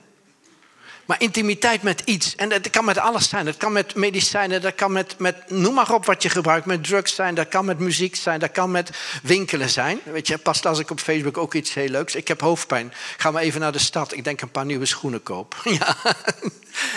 [1.07, 2.35] Maar intimiteit met iets.
[2.37, 3.45] En dat kan met alles zijn.
[3.45, 6.67] Dat kan met medicijnen, dat kan met, met noem maar op wat je gebruikt.
[6.67, 8.91] Met drugs zijn, dat kan met muziek zijn, dat kan met
[9.23, 10.01] winkelen zijn.
[10.05, 12.15] Weet je, pas als ik op Facebook ook iets heel leuks.
[12.15, 12.93] Ik heb hoofdpijn.
[13.17, 14.13] Ga maar even naar de stad.
[14.15, 15.57] Ik denk een paar nieuwe schoenen koop.
[15.75, 15.97] Ja,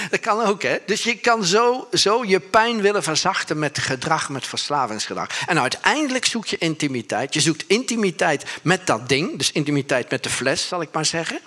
[0.10, 0.78] dat kan ook, hè.
[0.86, 5.48] Dus je kan zo, zo je pijn willen verzachten met gedrag, met verslavingsgedrag.
[5.48, 7.34] En uiteindelijk zoek je intimiteit.
[7.34, 9.38] Je zoekt intimiteit met dat ding.
[9.38, 11.40] Dus intimiteit met de fles, zal ik maar zeggen.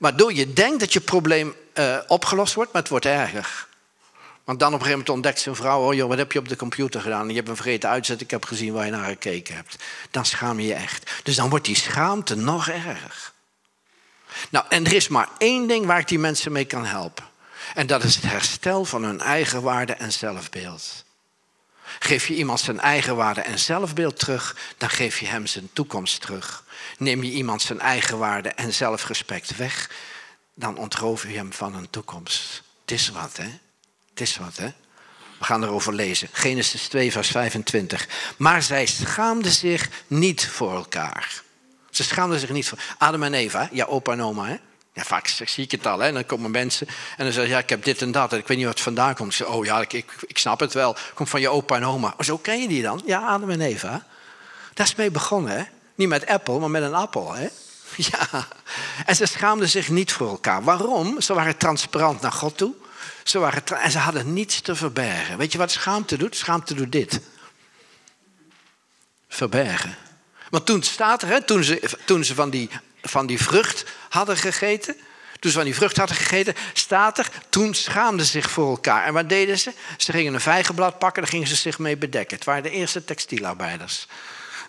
[0.00, 3.66] Waardoor je denkt dat je probleem uh, opgelost wordt, maar het wordt erger.
[4.44, 6.48] Want dan op een gegeven moment ontdekt zijn vrouw: oh joh, wat heb je op
[6.48, 7.28] de computer gedaan?
[7.28, 9.76] Je hebt een vergeten uitzet, ik heb gezien waar je naar gekeken hebt.
[10.10, 11.10] Dan schaam je je echt.
[11.22, 13.32] Dus dan wordt die schaamte nog erger.
[14.50, 17.24] Nou, en er is maar één ding waar ik die mensen mee kan helpen.
[17.74, 21.04] En dat is het herstel van hun eigen waarde en zelfbeeld.
[21.98, 26.20] Geef je iemand zijn eigen waarde en zelfbeeld terug, dan geef je hem zijn toekomst
[26.20, 26.64] terug.
[26.98, 29.90] Neem je iemand zijn eigen waarde en zelfrespect weg,
[30.54, 32.62] dan ontroof je hem van een toekomst.
[32.80, 33.48] Het is wat, hè?
[34.10, 34.68] Het is wat, hè?
[35.38, 36.28] We gaan erover lezen.
[36.32, 38.08] Genesis 2, vers 25.
[38.36, 41.42] Maar zij schaamden zich niet voor elkaar.
[41.90, 42.78] Ze schaamden zich niet voor.
[42.98, 44.56] Adam en Eva, ja, opa en oma, hè?
[44.92, 45.98] Ja, vaak zie ik het al.
[45.98, 46.12] Hè?
[46.12, 48.32] Dan komen mensen en dan zeggen ja, ik heb dit en dat.
[48.32, 49.34] En ik weet niet wat vandaan komt.
[49.34, 50.96] Zeg, oh ja, ik, ik, ik snap het wel.
[51.14, 52.14] Komt van je opa en oma.
[52.16, 53.02] Oh, zo ken je die dan?
[53.04, 54.06] Ja, Adam en Eva.
[54.74, 55.64] Daar is mee begonnen, hè?
[55.94, 57.48] Niet met Apple, maar met een appel, hè?
[57.96, 58.46] Ja.
[59.06, 60.62] En ze schaamden zich niet voor elkaar.
[60.62, 61.20] Waarom?
[61.20, 62.74] Ze waren transparant naar God toe.
[63.24, 65.38] Ze waren en ze hadden niets te verbergen.
[65.38, 66.36] Weet je wat schaamte doet?
[66.36, 67.20] Schaamte doet dit.
[69.28, 69.96] Verbergen.
[70.50, 72.70] Want toen staat er, hè, toen ze, toen ze van, die,
[73.02, 74.96] van die vrucht hadden gegeten,
[75.38, 79.04] toen ze van die vrucht hadden gegeten, staat er, toen schaamden ze zich voor elkaar.
[79.04, 79.72] En wat deden ze?
[79.96, 82.36] Ze gingen een vijgenblad pakken, daar gingen ze zich mee bedekken.
[82.36, 84.06] Het waren de eerste textielarbeiders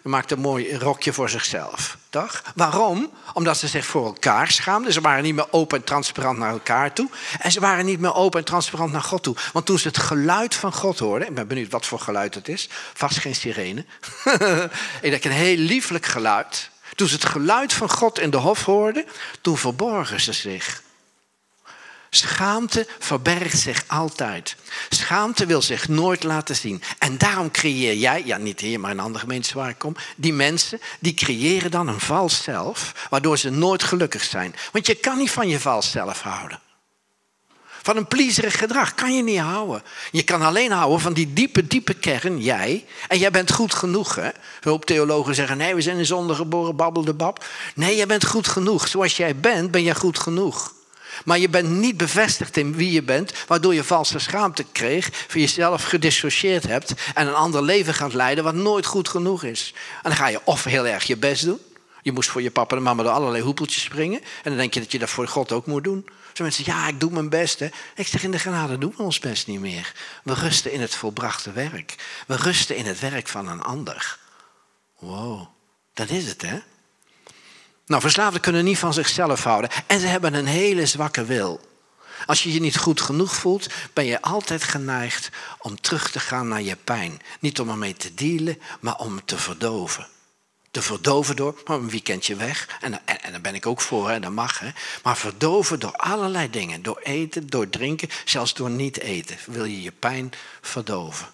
[0.09, 1.97] maakte een mooi rokje voor zichzelf.
[2.09, 2.41] Toch?
[2.55, 3.11] Waarom?
[3.33, 4.93] Omdat ze zich voor elkaar schaamden.
[4.93, 7.09] Ze waren niet meer open en transparant naar elkaar toe.
[7.39, 9.35] En ze waren niet meer open en transparant naar God toe.
[9.53, 11.27] Want toen ze het geluid van God hoorden.
[11.27, 12.69] Ik ben benieuwd wat voor geluid het is.
[12.93, 13.85] Vast geen sirene.
[15.01, 16.69] ik denk een heel lieflijk geluid.
[16.95, 19.05] Toen ze het geluid van God in de hof hoorden.
[19.41, 20.81] Toen verborgen ze zich.
[22.13, 24.55] Schaamte verbergt zich altijd.
[24.89, 26.83] Schaamte wil zich nooit laten zien.
[26.99, 30.33] En daarom creëer jij, ja niet hier, maar in andere gemeentes waar ik kom, die
[30.33, 34.55] mensen, die creëren dan een vals zelf, waardoor ze nooit gelukkig zijn.
[34.71, 36.59] Want je kan niet van je vals zelf houden.
[37.81, 39.83] Van een plezierig gedrag kan je niet houden.
[40.11, 42.85] Je kan alleen houden van die diepe, diepe kern, jij.
[43.07, 44.15] En jij bent goed genoeg.
[44.15, 44.29] Hè?
[44.59, 47.45] Hulp theologen zeggen, nee, we zijn in zonde geboren, babbel bab.
[47.75, 48.87] Nee, jij bent goed genoeg.
[48.87, 50.73] Zoals jij bent, ben jij goed genoeg.
[51.25, 55.39] Maar je bent niet bevestigd in wie je bent, waardoor je valse schaamte kreeg, voor
[55.39, 59.73] jezelf gedissocieerd hebt en een ander leven gaat leiden wat nooit goed genoeg is.
[59.75, 61.59] En dan ga je of heel erg je best doen.
[62.01, 64.19] Je moest voor je papa en mama door allerlei hoepeltjes springen.
[64.21, 66.09] En dan denk je dat je dat voor God ook moet doen.
[66.33, 67.59] Zo mensen ja, ik doe mijn best.
[67.59, 67.69] Hè.
[67.95, 69.93] Ik zeg, in de genade doen we ons best niet meer.
[70.23, 71.95] We rusten in het volbrachte werk.
[72.27, 74.19] We rusten in het werk van een ander.
[74.99, 75.47] Wow,
[75.93, 76.59] dat is het, hè?
[77.85, 79.69] Nou, verslaafden kunnen niet van zichzelf houden.
[79.87, 81.69] En ze hebben een hele zwakke wil.
[82.25, 86.47] Als je je niet goed genoeg voelt, ben je altijd geneigd om terug te gaan
[86.47, 87.21] naar je pijn.
[87.39, 90.07] Niet om ermee te dealen, maar om te verdoven.
[90.71, 92.77] Te verdoven door een weekendje weg.
[92.81, 94.59] En, en, en daar ben ik ook voor, hè, dat mag.
[94.59, 94.69] Hè.
[95.03, 96.81] Maar verdoven door allerlei dingen.
[96.81, 99.37] Door eten, door drinken, zelfs door niet eten.
[99.45, 100.31] Wil je je pijn
[100.61, 101.27] verdoven.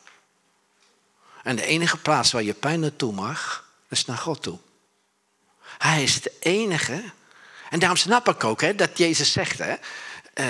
[1.44, 4.60] En de enige plaats waar je pijn naartoe mag, is naar God toe.
[5.78, 7.04] Hij is de enige.
[7.70, 9.58] En daarom snap ik ook hè, dat Jezus zegt.
[9.58, 9.76] Hè,
[10.40, 10.48] uh,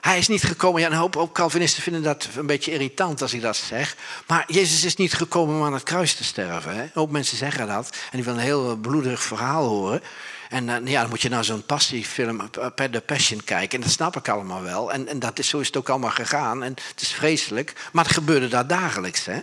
[0.00, 0.80] hij is niet gekomen.
[0.80, 3.96] Ja, een hoop, hoop Calvinisten vinden dat een beetje irritant als ik dat zeg.
[4.26, 6.74] Maar Jezus is niet gekomen om aan het kruis te sterven.
[6.74, 6.82] Hè.
[6.82, 7.90] Een hoop mensen zeggen dat.
[7.90, 10.02] En die willen een heel bloederig verhaal horen.
[10.48, 13.78] En uh, ja, dan moet je naar zo'n passiefilm, per The Passion, kijken.
[13.78, 14.92] En dat snap ik allemaal wel.
[14.92, 16.62] En, en dat is, zo is het ook allemaal gegaan.
[16.62, 17.72] En het is vreselijk.
[17.92, 19.24] Maar het gebeurde daar dagelijks.
[19.24, 19.40] Hè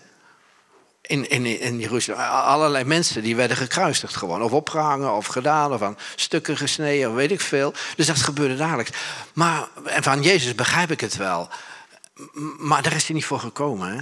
[1.08, 2.22] in, in, in Jeruzalem.
[2.22, 4.42] Allerlei mensen die werden gekruisigd gewoon.
[4.42, 7.74] Of opgehangen of gedaan of aan stukken gesneden of weet ik veel.
[7.96, 8.92] Dus dat gebeurde dagelijks.
[9.34, 11.50] Maar en van Jezus begrijp ik het wel.
[12.58, 13.90] Maar daar is hij niet voor gekomen.
[13.90, 14.02] Hè?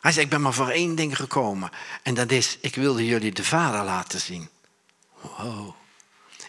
[0.00, 1.70] Hij zei, ik ben maar voor één ding gekomen.
[2.02, 4.48] En dat is, ik wilde jullie de Vader laten zien.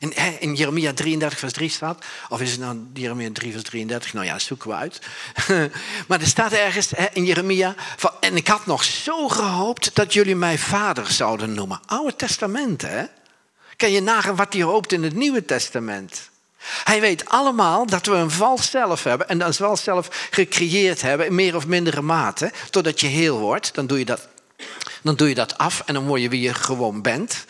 [0.04, 4.14] In, in Jeremia 33 vers 3 staat, of is het nou Jeremia 3 vers 33?
[4.14, 5.02] Nou ja, zoeken we uit.
[6.08, 10.36] maar er staat ergens in Jeremia, van, en ik had nog zo gehoopt dat jullie
[10.36, 11.80] mij vader zouden noemen.
[11.86, 13.04] Oude Testament, hè?
[13.76, 16.30] Kan je nagaan wat hij hoopt in het Nieuwe Testament?
[16.84, 21.26] Hij weet allemaal dat we een vals zelf hebben en dat vals zelf gecreëerd hebben
[21.26, 22.52] in meer of mindere mate.
[22.70, 24.28] Totdat je heel wordt, dan doe je dat,
[25.02, 27.46] dan doe je dat af en dan word je wie je gewoon bent.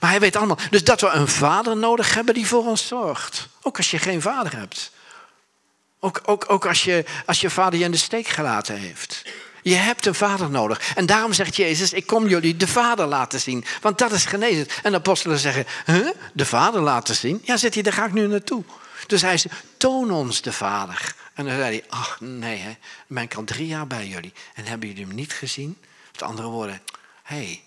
[0.00, 0.58] Maar hij weet allemaal.
[0.70, 3.48] Dus dat we een vader nodig hebben die voor ons zorgt.
[3.62, 4.90] Ook als je geen vader hebt.
[6.00, 9.22] Ook, ook, ook als, je, als je vader je in de steek gelaten heeft.
[9.62, 10.94] Je hebt een vader nodig.
[10.94, 13.64] En daarom zegt Jezus, ik kom jullie de vader laten zien.
[13.80, 14.66] Want dat is genezen.
[14.82, 16.08] En de apostelen zeggen, huh?
[16.32, 17.40] de vader laten zien?
[17.44, 18.64] Ja, zit hij, daar ga ik nu naartoe.
[19.06, 21.14] Dus hij zei, toon ons de vader.
[21.34, 24.32] En dan zei hij, ach nee, hè, ben ik al drie jaar bij jullie.
[24.54, 25.78] En hebben jullie hem niet gezien?
[26.12, 26.80] Met andere woorden,
[27.22, 27.62] hé, hey,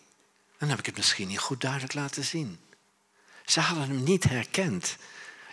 [0.59, 2.59] dan heb ik het misschien niet goed duidelijk laten zien.
[3.45, 4.95] Ze hadden hem niet herkend.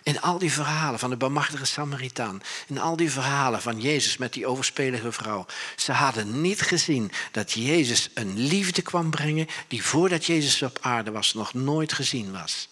[0.03, 4.33] In al die verhalen van de bemachtige Samaritaan, in al die verhalen van Jezus met
[4.33, 10.25] die overspelige vrouw, ze hadden niet gezien dat Jezus een liefde kwam brengen die voordat
[10.25, 12.69] Jezus op aarde was nog nooit gezien was.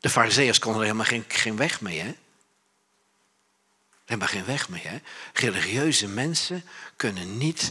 [0.00, 2.14] De fariseeërs konden er helemaal geen, geen weg mee, hè?
[4.04, 4.98] Helemaal geen weg mee, hè?
[5.32, 6.64] Religieuze mensen
[6.96, 7.70] kunnen niet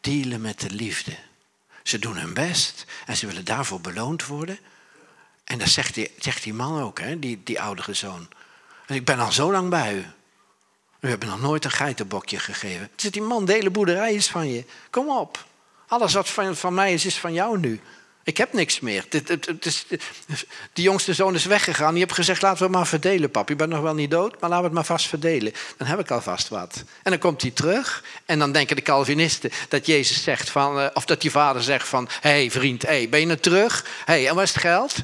[0.00, 1.16] dealen met de liefde.
[1.82, 4.58] Ze doen hun best en ze willen daarvoor beloond worden.
[5.44, 8.28] En dat zegt die, zegt die man ook, hè, die, die oudere zoon.
[8.86, 10.04] Ik ben al zo lang bij u.
[11.00, 12.90] U hebt nog nooit een geitenbokje gegeven.
[12.96, 14.64] Zit die man, de hele boerderij is van je.
[14.90, 15.44] Kom op.
[15.86, 17.80] Alles wat van, van mij is, is van jou nu.
[18.24, 19.04] Ik heb niks meer.
[20.72, 21.94] Die jongste zoon is weggegaan.
[21.94, 23.48] Je hebt gezegd, laten we maar verdelen, pap.
[23.48, 25.52] Je bent nog wel niet dood, maar laten we het maar vast verdelen.
[25.76, 26.84] Dan heb ik alvast wat.
[27.02, 28.04] En dan komt hij terug.
[28.26, 30.80] En dan denken de Calvinisten dat Jezus zegt van...
[30.80, 32.08] Eh, of dat die vader zegt van...
[32.20, 33.84] Hé hey, vriend, hey, ben je er terug?
[34.04, 34.96] Hé, hey, en waar is het geld?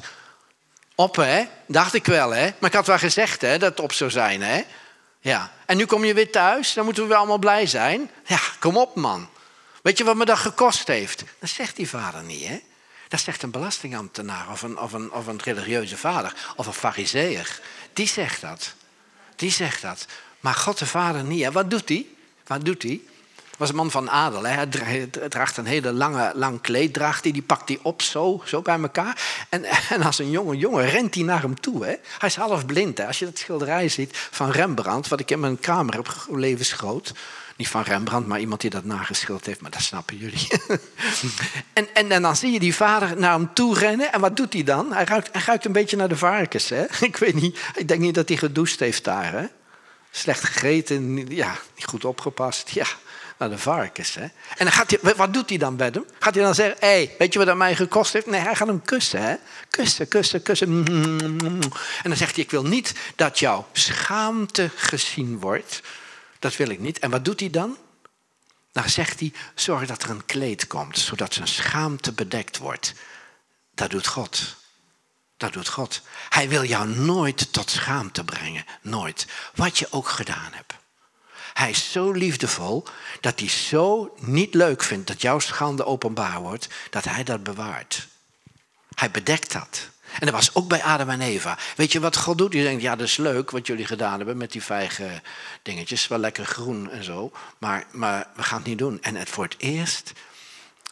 [0.95, 1.43] Op, hè?
[1.67, 2.49] Dacht ik wel, hè?
[2.59, 4.61] Maar ik had wel gezegd, hè, dat het op zou zijn, hè?
[5.19, 5.51] Ja.
[5.65, 6.73] En nu kom je weer thuis.
[6.73, 8.09] Dan moeten we wel allemaal blij zijn.
[8.25, 9.29] Ja, kom op, man.
[9.81, 11.23] Weet je wat me dat gekost heeft?
[11.39, 12.59] Dat zegt die vader niet, hè?
[13.09, 17.59] Dat zegt een belastingambtenaar of een, of een, of een religieuze vader of een fariseer.
[17.93, 18.73] Die zegt dat.
[19.35, 20.05] Die zegt dat.
[20.39, 21.43] Maar God de Vader niet.
[21.43, 21.51] Hè?
[21.51, 22.05] Wat doet hij?
[22.47, 23.01] Wat doet hij?
[23.59, 24.43] was een man van adel.
[24.43, 24.53] Hè?
[24.83, 28.61] Hij draagt een hele lange, lang kleed, draagt hij, die pakt hij op zo, zo
[28.61, 29.45] bij elkaar.
[29.49, 29.63] En,
[29.95, 31.85] en als een jonge jongen rent hij naar hem toe.
[31.85, 31.95] Hè?
[32.17, 32.97] Hij is half blind.
[32.97, 33.07] Hè?
[33.07, 37.13] Als je dat schilderij ziet van Rembrandt, wat ik in mijn kamer heb levensgroot.
[37.59, 40.47] Niet van Rembrandt, maar iemand die dat nageschilderd heeft, maar dat snappen jullie.
[41.73, 44.13] en, en, en, dan zie je die vader naar hem toe rennen.
[44.13, 44.93] En wat doet hij dan?
[44.93, 46.69] Hij ruikt, hij ruikt een beetje naar de varkens.
[46.69, 46.85] Hè?
[46.99, 49.31] Ik weet niet, ik denk niet dat hij gedoucht heeft daar.
[49.31, 49.45] Hè?
[50.11, 52.69] Slecht gegeten, ja, niet goed opgepast.
[52.69, 52.85] Ja,
[53.37, 54.15] naar de varkens.
[54.15, 54.23] Hè?
[54.23, 56.05] En dan gaat hij, wat doet hij dan bij hem?
[56.19, 58.25] Gaat hij dan zeggen, hey, weet je wat dat mij gekost heeft?
[58.25, 59.21] Nee, hij gaat hem kussen.
[59.21, 59.35] Hè?
[59.69, 60.85] Kussen, kussen, kussen.
[62.03, 65.81] En dan zegt hij, ik wil niet dat jouw schaamte gezien wordt
[66.39, 66.99] dat wil ik niet.
[66.99, 67.77] En wat doet hij dan?
[68.71, 72.93] Dan zegt hij, zorg dat er een kleed komt, zodat zijn schaamte bedekt wordt.
[73.73, 74.55] Dat doet God.
[75.37, 76.01] Dat doet God.
[76.29, 78.65] Hij wil jou nooit tot schaamte brengen.
[78.81, 79.27] Nooit.
[79.55, 80.73] Wat je ook gedaan hebt.
[81.53, 82.87] Hij is zo liefdevol
[83.21, 88.07] dat hij zo niet leuk vindt dat jouw schande openbaar wordt, dat hij dat bewaart.
[88.93, 89.89] Hij bedekt dat.
[90.19, 91.57] En dat was ook bij Adam en Eva.
[91.75, 92.53] Weet je wat God doet?
[92.53, 95.23] Je denkt, ja, dat is leuk wat jullie gedaan hebben met die vijgen
[95.61, 96.07] dingetjes.
[96.07, 97.31] Wel lekker groen en zo.
[97.57, 99.01] Maar, maar we gaan het niet doen.
[99.01, 100.11] En het voor het eerst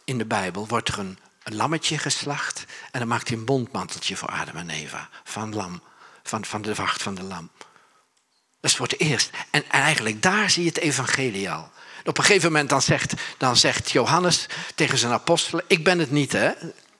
[0.04, 2.64] in de Bijbel wordt er een, een lammetje geslacht.
[2.90, 5.08] En dan maakt hij een bondmanteltje voor Adam en Eva.
[5.24, 5.82] Van lam.
[6.22, 7.50] Van, van de wacht van de lam.
[8.60, 9.30] Dat is voor het eerst.
[9.50, 11.70] En, en eigenlijk daar zie je het evangelie al.
[12.04, 16.10] Op een gegeven moment dan zegt, dan zegt Johannes tegen zijn apostelen: Ik ben het
[16.10, 16.50] niet, hè?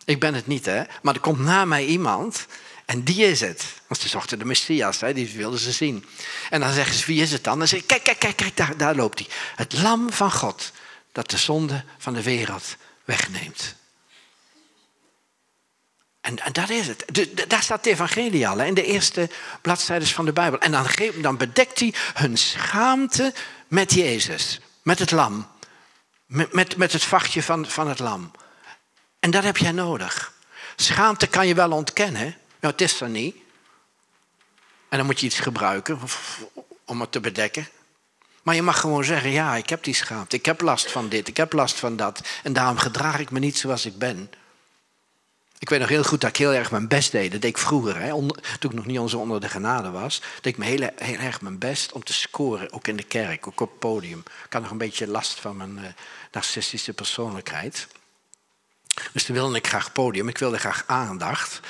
[0.08, 0.82] Ik ben het niet, hè?
[1.02, 2.46] Maar er komt na mij iemand
[2.84, 3.64] en die is het.
[3.86, 5.12] Want ze zochten de Messias, hè?
[5.12, 6.06] die wilden ze zien.
[6.50, 7.58] En dan zeggen ze, wie is het dan?
[7.58, 9.28] Dan zeggen ze, kijk, kijk, kijk, daar, daar loopt hij.
[9.54, 10.72] Het lam van God,
[11.12, 13.74] dat de zonde van de wereld wegneemt.
[16.20, 17.04] En, en dat is het.
[17.48, 19.30] daar staat het evangelie al, in de eerste
[19.62, 20.58] bladzijden van de Bijbel.
[20.58, 20.86] En dan,
[21.20, 23.34] dan bedekt hij hun schaamte
[23.66, 25.48] met Jezus, met het lam.
[26.26, 28.30] Met, met, met het vachtje van, van het lam.
[29.20, 30.32] En dat heb jij nodig.
[30.76, 32.36] Schaamte kan je wel ontkennen.
[32.60, 33.36] Nou, het is er niet.
[34.88, 35.98] En dan moet je iets gebruiken
[36.84, 37.68] om het te bedekken.
[38.42, 40.36] Maar je mag gewoon zeggen, ja, ik heb die schaamte.
[40.36, 42.20] Ik heb last van dit, ik heb last van dat.
[42.42, 44.30] En daarom gedraag ik me niet zoals ik ben.
[45.58, 47.32] Ik weet nog heel goed dat ik heel erg mijn best deed.
[47.32, 48.08] Dat deed ik vroeger, hè,
[48.58, 50.22] toen ik nog niet onder de genade was.
[50.40, 53.46] deed ik me heel, heel, erg mijn best om te scoren, ook in de kerk,
[53.46, 54.22] ook op het podium.
[54.44, 55.84] Ik had nog een beetje last van mijn uh,
[56.32, 57.88] narcistische persoonlijkheid.
[59.12, 61.60] Dus toen wilde ik graag podium, ik wilde graag aandacht.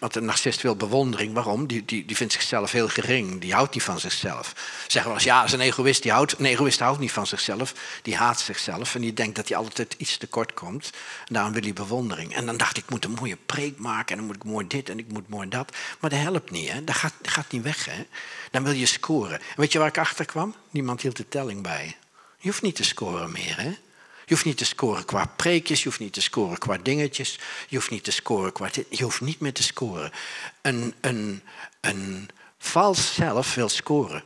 [0.00, 1.34] Want, een narcist wil bewondering.
[1.34, 1.66] Waarom?
[1.66, 3.40] Die, die, die vindt zichzelf heel gering.
[3.40, 4.52] Die houdt niet van zichzelf.
[4.86, 6.02] Zeggen we als ja, is een egoïst.
[6.02, 7.74] Die houdt, een egoïst houdt niet van zichzelf.
[8.02, 8.94] Die haat zichzelf.
[8.94, 10.90] En die denkt dat hij altijd iets tekort komt.
[11.26, 12.34] Daarom wil hij bewondering.
[12.34, 14.08] En dan dacht ik, ik moet een mooie preek maken.
[14.10, 15.72] En dan moet ik mooi dit en ik moet mooi dat.
[16.00, 16.70] Maar dat helpt niet.
[16.70, 16.84] Hè?
[16.84, 17.84] Dat, gaat, gaat niet weg.
[17.84, 18.06] Hè?
[18.50, 19.38] Dan wil je scoren.
[19.38, 20.54] En weet je waar ik achter kwam?
[20.70, 21.96] Niemand hield de telling bij.
[22.38, 23.60] Je hoeft niet te scoren meer.
[23.60, 23.72] Hè?
[24.32, 27.76] Je hoeft niet te scoren qua preekjes, je hoeft niet te scoren qua dingetjes, je
[27.76, 30.12] hoeft niet te scoren qua je hoeft niet meer te scoren.
[30.62, 31.42] Een, een,
[31.80, 34.22] een vals zelf wil scoren.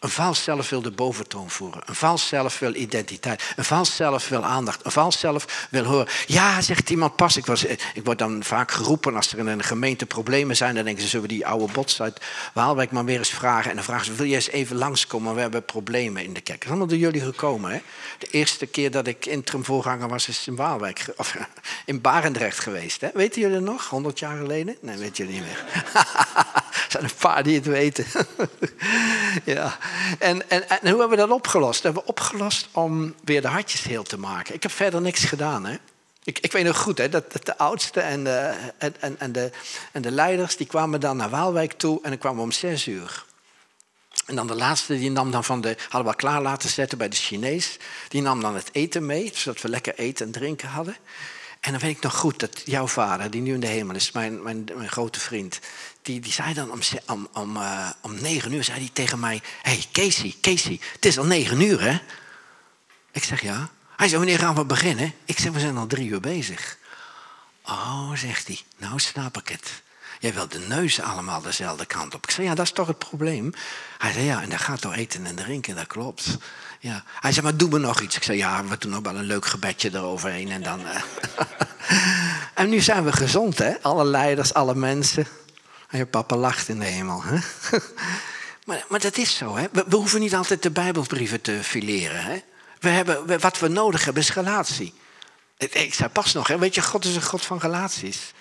[0.00, 1.82] Een vals zelf wil de boventoon voeren.
[1.84, 3.42] Een vals zelf wil identiteit.
[3.56, 4.84] Een vals zelf wil aandacht.
[4.84, 6.06] Een vals zelf wil horen.
[6.26, 7.36] Ja, zegt iemand pas.
[7.36, 10.74] Ik, was, ik word dan vaak geroepen als er in een gemeente problemen zijn.
[10.74, 12.20] Dan denken ze, zullen we die oude bots uit
[12.54, 13.70] Waalwijk maar weer eens vragen.
[13.70, 15.34] En dan vragen ze, wil je eens even langskomen?
[15.34, 16.58] We hebben problemen in de kerk.
[16.58, 17.70] Dat is allemaal door jullie gekomen.
[17.70, 17.80] Hè?
[18.18, 21.04] De eerste keer dat ik interim voorganger was, is in Waalwijk.
[21.84, 23.00] In Barendrecht geweest.
[23.00, 23.08] Hè?
[23.14, 23.88] Weten jullie nog?
[23.88, 24.76] 100 jaar geleden?
[24.80, 25.64] Nee, weet jullie niet meer.
[27.02, 28.06] een paar die het weten.
[29.44, 29.78] ja.
[30.18, 31.82] En, en, en, hoe hebben we dat opgelost?
[31.82, 34.54] Dat hebben we opgelost om weer de hartjes heel te maken.
[34.54, 35.66] Ik heb verder niks gedaan.
[35.66, 35.76] Hè?
[36.24, 39.50] Ik, ik weet nog goed hè, dat, de oudsten en de, en, en, de,
[39.92, 42.86] en de leiders die kwamen dan naar Waalwijk toe en dan kwamen we om zes
[42.86, 43.24] uur.
[44.26, 47.08] En dan de laatste, die nam dan van de, hadden we klaar laten zetten bij
[47.08, 47.76] de Chinees.
[48.08, 50.96] Die nam dan het eten mee, zodat we lekker eten en drinken hadden.
[51.60, 54.12] En dan weet ik nog goed dat jouw vader, die nu in de hemel is,
[54.12, 55.58] mijn, mijn, mijn grote vriend,
[56.06, 59.42] die, die zei dan om, om, om, uh, om negen uur zei hij tegen mij:
[59.62, 61.98] hey Casey, Casey, het is al negen uur hè?
[63.12, 63.70] Ik zeg ja.
[63.96, 65.12] Hij zei: Wanneer gaan we beginnen?
[65.24, 66.78] Ik zeg: We zijn al drie uur bezig.
[67.68, 69.82] Oh, zegt hij, nou snap ik het.
[70.20, 72.24] Jij wilt de neus allemaal dezelfde kant op.
[72.24, 73.52] Ik zei, ja, dat is toch het probleem?
[73.98, 76.36] Hij zei, ja, en dat gaat door eten en drinken, dat klopt.
[76.80, 77.04] Ja.
[77.20, 78.16] Hij zei, maar doe me nog iets.
[78.16, 80.80] Ik zei, ja, we doen nog wel een leuk gebedje eroverheen en dan...
[80.80, 81.02] Uh...
[82.54, 83.82] en nu zijn we gezond, hè?
[83.82, 85.26] Alle leiders, alle mensen.
[85.88, 87.38] En je papa lacht in de hemel, hè?
[88.66, 89.66] maar, maar dat is zo, hè?
[89.72, 92.38] We, hoeven niet altijd de bijbelbrieven te fileren, hè?
[92.78, 94.94] We hebben, wat we nodig hebben is relatie.
[95.58, 96.58] Ik, ik zei pas nog, hè?
[96.58, 98.32] weet je, God is een God van relaties.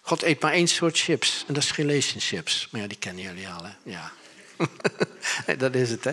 [0.00, 2.68] God eet maar één soort chips en dat is relationships.
[2.70, 3.90] Maar ja, die kennen jullie al, hè?
[3.90, 4.12] Ja.
[5.58, 6.12] dat is het, hè?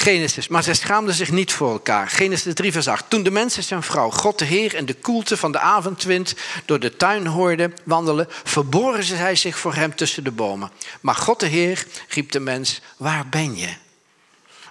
[0.00, 0.48] Genesis.
[0.48, 2.08] Maar zij schaamden zich niet voor elkaar.
[2.08, 3.10] Genesis 3 vers 8.
[3.10, 6.34] Toen de mensen zijn vrouw, God de Heer en de koelte van de avondwind
[6.64, 10.70] door de tuin hoorden wandelen, verborgen zij zich voor hem tussen de bomen.
[11.00, 13.74] Maar God de Heer riep de mens, waar ben je?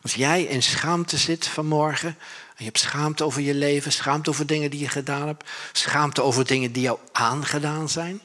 [0.02, 4.46] Als jij in schaamte zit vanmorgen, en je hebt schaamte over je leven, schaamte over
[4.46, 8.22] dingen die je gedaan hebt, schaamte over dingen die jou aangedaan zijn.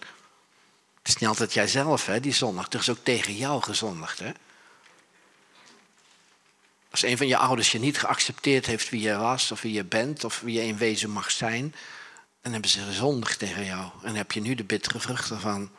[0.99, 4.19] Het is niet altijd jijzelf hè, die zondigt, er is ook tegen jou gezondigd.
[4.19, 4.31] Hè?
[6.95, 9.85] Als een van je ouders je niet geaccepteerd heeft wie je was, of wie je
[9.85, 11.75] bent, of wie je in wezen mag zijn,
[12.43, 13.91] dan hebben ze gezondigd tegen jou.
[14.03, 15.71] En heb je nu de bittere vruchten van.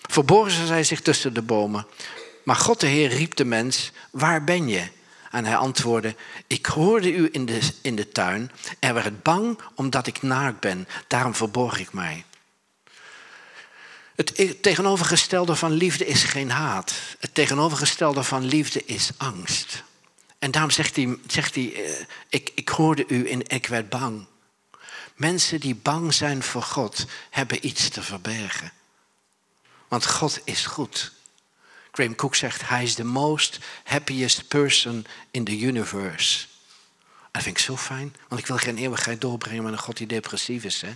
[0.00, 1.86] Verborgen zij zich tussen de bomen.
[2.44, 4.88] Maar God de Heer riep de mens, waar ben je?
[5.30, 10.06] En hij antwoordde, ik hoorde u in de, in de tuin en werd bang omdat
[10.06, 10.88] ik naakt ben.
[11.08, 12.24] Daarom verborg ik mij.
[14.14, 16.94] Het tegenovergestelde van liefde is geen haat.
[17.18, 19.82] Het tegenovergestelde van liefde is angst.
[20.38, 24.26] En daarom zegt hij, zegt hij eh, ik, ik hoorde u en ik werd bang.
[25.14, 28.72] Mensen die bang zijn voor God hebben iets te verbergen.
[29.88, 31.12] Want God is goed.
[31.92, 36.46] Graham Cook zegt, hij is the most happiest person in the universe.
[37.30, 40.06] Dat vind ik zo fijn, want ik wil geen eeuwigheid doorbrengen met een God die
[40.06, 40.80] depressief is.
[40.80, 40.94] Hè?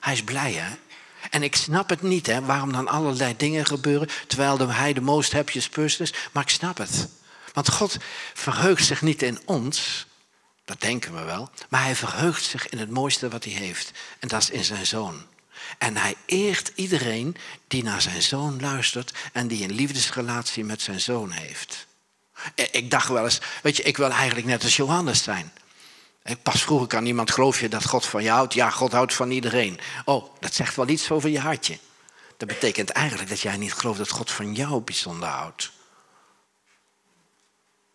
[0.00, 0.76] Hij is blij, hè?
[1.30, 5.32] En ik snap het niet, hè, waarom dan allerlei dingen gebeuren, terwijl hij de most
[5.32, 7.08] happiest person is, maar ik snap het.
[7.52, 7.96] Want God
[8.34, 10.06] verheugt zich niet in ons,
[10.64, 13.90] dat denken we wel, maar hij verheugt zich in het mooiste wat hij heeft.
[14.18, 15.26] En dat is in zijn zoon.
[15.78, 17.36] En hij eert iedereen
[17.68, 21.86] die naar zijn zoon luistert en die een liefdesrelatie met zijn zoon heeft.
[22.70, 25.52] Ik dacht wel eens, weet je, ik wil eigenlijk net als Johannes zijn.
[26.42, 28.54] Pas vroeg ik aan iemand, geloof je dat God van je houdt?
[28.54, 29.80] Ja, God houdt van iedereen.
[30.04, 31.78] Oh, dat zegt wel iets over je hartje.
[32.36, 35.70] Dat betekent eigenlijk dat jij niet gelooft dat God van jou bijzonder houdt.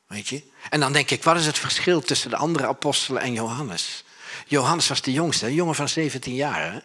[0.07, 0.43] Weet je?
[0.69, 4.03] En dan denk ik, wat is het verschil tussen de andere apostelen en Johannes?
[4.47, 6.83] Johannes was de jongste, een jongen van 17 jaar.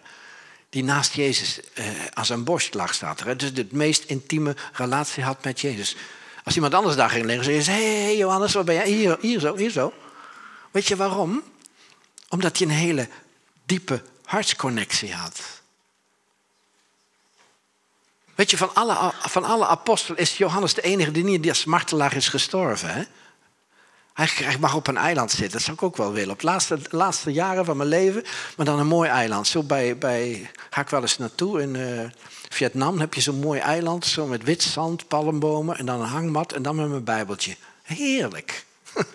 [0.70, 3.37] Die naast Jezus eh, aan zijn borst lag, staat er.
[3.37, 5.96] Dus de meest intieme relatie had met Jezus.
[6.44, 8.88] Als iemand anders daar ging liggen, zei je: Hé hey, Johannes, waar ben jij?
[8.88, 9.92] Hier, hier zo, hier zo.
[10.70, 11.42] Weet je waarom?
[12.28, 13.09] Omdat je een hele
[13.66, 15.40] diepe hartsconnectie had.
[18.35, 22.16] Weet je, van alle, van alle apostelen is Johannes de enige die niet als martelaar
[22.16, 22.94] is gestorven.
[22.94, 23.02] Hè?
[24.12, 26.31] Hij mag op een eiland zitten, dat zou ik ook wel willen.
[26.31, 28.24] Op de laatste, laatste jaren van mijn leven,
[28.57, 29.46] maar dan een mooi eiland.
[29.46, 31.62] Zo bij, bij ga ik wel eens naartoe.
[31.62, 32.04] In uh,
[32.48, 36.52] Vietnam heb je zo'n mooi eiland, zo met wit zand, palmbomen en dan een hangmat
[36.52, 37.57] en dan met mijn bijbeltje.
[37.83, 38.64] Heerlijk.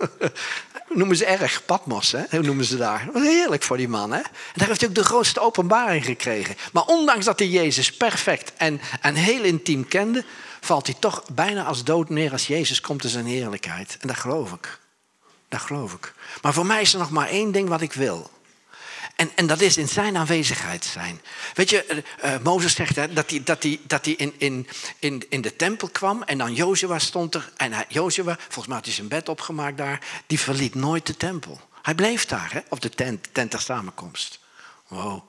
[0.95, 2.21] noemen ze erg, Patmos, hè?
[2.29, 3.09] hoe noemen ze daar.
[3.13, 4.11] Heerlijk voor die man.
[4.11, 4.17] Hè?
[4.19, 6.55] En daar heeft hij ook de grootste openbaring gekregen.
[6.71, 10.25] Maar ondanks dat hij Jezus perfect en, en heel intiem kende,
[10.61, 13.97] valt hij toch bijna als dood neer als Jezus komt in zijn heerlijkheid.
[14.01, 14.79] En dat geloof ik.
[15.49, 16.13] Dat geloof ik.
[16.41, 18.29] Maar voor mij is er nog maar één ding wat ik wil.
[19.15, 21.21] En, en dat is in zijn aanwezigheid zijn.
[21.53, 24.67] Weet je, uh, Mozes zegt hè, dat hij, dat dat in, in,
[24.99, 27.51] in, in de tempel kwam en dan Jozua stond er.
[27.57, 31.61] En Jozua, volgens mij had hij zijn bed opgemaakt daar, die verliet nooit de tempel.
[31.81, 34.39] Hij bleef daar, hè, op de tent, tent der samenkomst.
[34.87, 35.23] Wow.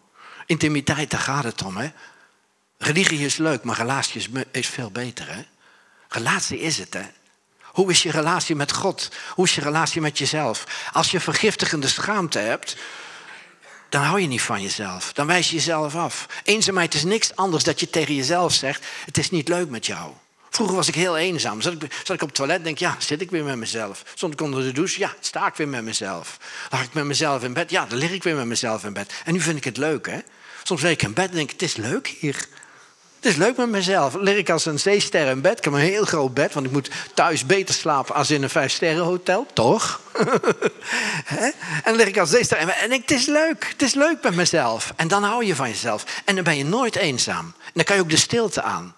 [0.46, 1.76] Intimiteit, daar gaat het om.
[1.76, 1.90] Hè.
[2.78, 5.34] Religie is leuk, maar relatie is, is veel beter.
[5.34, 5.42] Hè.
[6.08, 7.04] Relatie is het, hè.
[7.62, 9.10] Hoe is je relatie met God?
[9.28, 10.64] Hoe is je relatie met jezelf?
[10.92, 12.76] Als je vergiftigende schaamte hebt,
[13.94, 15.12] dan hou je niet van jezelf.
[15.12, 16.26] Dan wijs je jezelf af.
[16.44, 20.12] Eenzaamheid is niks anders dat je tegen jezelf zegt: Het is niet leuk met jou.
[20.50, 21.60] Vroeger was ik heel eenzaam.
[21.60, 24.02] Zat ik, zat ik op het toilet en denk ja, zit ik weer met mezelf.
[24.14, 26.38] Stond ik onder de douche, ja, sta ik weer met mezelf.
[26.70, 29.12] Lag ik met mezelf in bed, ja, dan lig ik weer met mezelf in bed.
[29.24, 30.18] En nu vind ik het leuk, hè.
[30.62, 32.48] Soms lig ik in bed en denk het is leuk hier.
[33.24, 34.14] Het is leuk met mezelf.
[34.14, 35.58] Lig ik als een zeester in bed.
[35.58, 38.50] Ik heb een heel groot bed, want ik moet thuis beter slapen als in een
[38.50, 39.46] vijfsterrenhotel.
[39.52, 40.00] Toch?
[41.44, 41.52] en
[41.84, 43.66] dan lig ik als zeester in bed en denk het is leuk.
[43.68, 44.92] Het is leuk met mezelf.
[44.96, 46.04] En dan hou je van jezelf.
[46.24, 47.54] En dan ben je nooit eenzaam.
[47.64, 48.94] En dan kan je ook de stilte aan.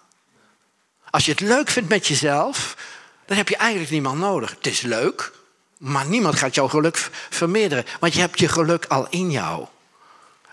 [1.10, 2.76] Als je het leuk vindt met jezelf,
[3.26, 4.50] dan heb je eigenlijk niemand nodig.
[4.50, 5.32] Het is leuk,
[5.78, 7.84] maar niemand gaat jouw geluk vermeerderen.
[8.00, 9.66] Want je hebt je geluk al in jou.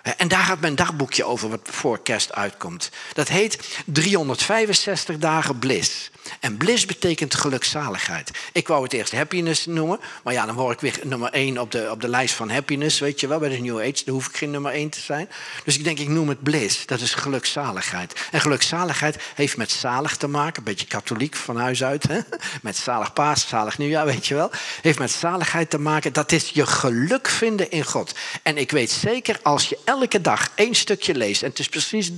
[0.03, 2.89] En daar gaat mijn dagboekje over wat voor kerst uitkomt.
[3.13, 6.11] Dat heet 365 dagen bliss.
[6.39, 8.31] En bliss betekent gelukzaligheid.
[8.51, 9.99] Ik wou het eerst happiness noemen.
[10.23, 12.99] Maar ja, dan word ik weer nummer 1 op de, op de lijst van happiness.
[12.99, 14.01] Weet je wel, bij de New Age.
[14.05, 15.29] Daar hoef ik geen nummer 1 te zijn.
[15.63, 16.85] Dus ik denk, ik noem het bliss.
[16.85, 18.27] Dat is gelukzaligheid.
[18.31, 20.57] En gelukzaligheid heeft met zalig te maken.
[20.57, 22.07] Een beetje katholiek van huis uit.
[22.07, 22.19] Hè?
[22.61, 24.51] Met zalig paas, zalig nieuwjaar, weet je wel.
[24.81, 26.13] Heeft met zaligheid te maken.
[26.13, 28.15] Dat is je geluk vinden in God.
[28.43, 31.43] En ik weet zeker, als je elke dag één stukje leest.
[31.43, 32.11] En het is precies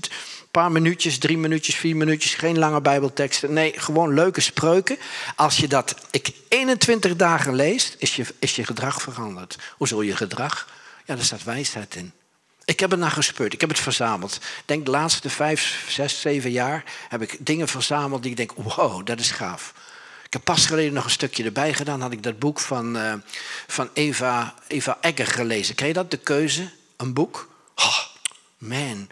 [0.62, 2.34] paar minuutjes, drie minuutjes, vier minuutjes.
[2.34, 3.54] Geen lange bijbelteksten.
[3.54, 4.98] Nee, gewoon leuke spreuken.
[5.36, 9.58] Als je dat ik 21 dagen leest, is je, is je gedrag veranderd.
[9.78, 10.68] Hoe zul je gedrag?
[11.06, 12.12] Ja, daar staat wijsheid in.
[12.66, 14.36] Ik heb het naar gespeurd, ik heb het verzameld.
[14.36, 18.52] Ik denk de laatste vijf, zes, zeven jaar heb ik dingen verzameld die ik denk,
[18.56, 19.74] wow, dat is gaaf.
[20.26, 22.02] Ik heb pas geleden nog een stukje erbij gedaan.
[22.02, 23.14] Had ik dat boek van, uh,
[23.68, 25.76] van Eva, Eva Egger gelezen.
[25.76, 26.70] Ken je dat, De Keuze?
[26.98, 27.50] Een boek?
[27.76, 28.00] Oh,
[28.58, 29.08] man,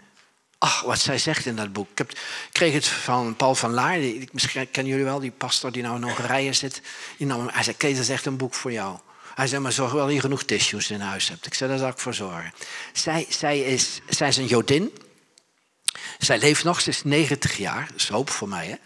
[0.64, 1.90] ach, wat zij zegt in dat boek.
[1.90, 2.12] Ik, heb,
[2.52, 3.98] kreeg het van Paul van Laar,
[4.32, 6.82] misschien kennen jullie wel, die pastor die nou in Hongarije zit.
[7.18, 8.98] Hij zei, Kees, dat is echt een boek voor jou.
[9.34, 11.46] Hij zei, maar zorg wel dat je genoeg tissues in huis hebt.
[11.46, 12.52] Ik zei, daar zal ik voor zorgen.
[12.92, 14.92] Zij, zij, is, zij is een Jodin.
[16.18, 17.86] Zij leeft nog, ze is 90 jaar.
[17.90, 18.76] Dat is hoop voor mij, hè.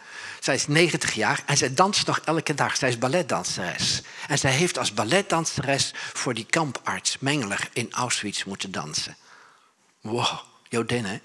[0.40, 2.76] Zij is 90 jaar en zij danst nog elke dag.
[2.76, 4.02] Zij is balletdanseres.
[4.28, 9.16] En zij heeft als balletdanseres voor die kamparts Mengeler in Auschwitz moeten dansen.
[10.00, 11.18] Wow, Jodin, hè?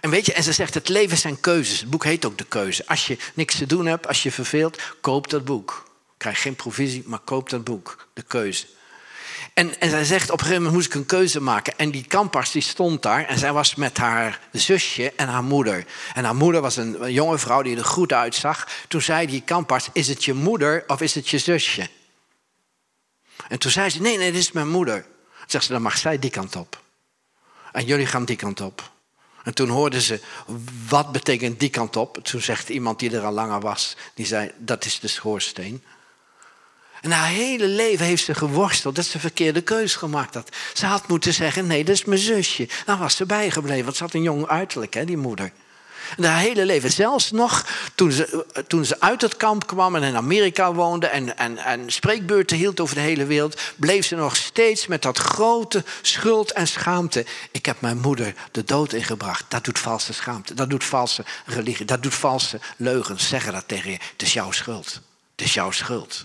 [0.00, 1.80] En weet je, en ze zegt, het leven zijn keuzes.
[1.80, 2.86] Het boek heet ook De Keuze.
[2.86, 5.90] Als je niks te doen hebt, als je verveelt, koop dat boek.
[6.16, 8.08] Krijg geen provisie, maar koop dat boek.
[8.12, 8.66] De Keuze.
[9.54, 11.78] En, en zij zegt, op een gegeven moment moest ik een keuze maken.
[11.78, 15.84] En die kampars die stond daar en zij was met haar zusje en haar moeder.
[16.14, 18.68] En haar moeder was een, jonge vrouw die er goed uitzag.
[18.88, 21.88] Toen zei die kampars, is het je moeder of is het je zusje?
[23.48, 25.06] En toen zei ze, nee, nee, dit is mijn moeder.
[25.46, 26.82] Zegt ze, dan mag zij die kant op.
[27.72, 28.90] En jullie gaan die kant op.
[29.46, 30.20] En toen hoorden ze,
[30.88, 32.18] wat betekent die kant op?
[32.22, 35.84] Toen zegt iemand die er al langer was, die zei, dat is de schoorsteen.
[37.00, 40.56] En haar hele leven heeft ze geworsteld dat ze verkeerde keus gemaakt had.
[40.74, 42.68] Ze had moeten zeggen, nee, dat is mijn zusje.
[42.84, 45.52] Dan was ze bijgebleven, want ze had een jong uiterlijk, hè, die moeder.
[46.16, 50.02] En haar hele leven, zelfs nog toen ze, toen ze uit het kamp kwam en
[50.02, 54.36] in Amerika woonde en, en, en spreekbeurten hield over de hele wereld, bleef ze nog
[54.36, 57.26] steeds met dat grote schuld en schaamte.
[57.50, 59.44] Ik heb mijn moeder de dood ingebracht.
[59.48, 63.28] Dat doet valse schaamte, dat doet valse religie, dat doet valse leugens.
[63.28, 63.98] Zeggen dat tegen je.
[64.12, 65.00] Het is jouw schuld.
[65.36, 66.24] Het is jouw schuld.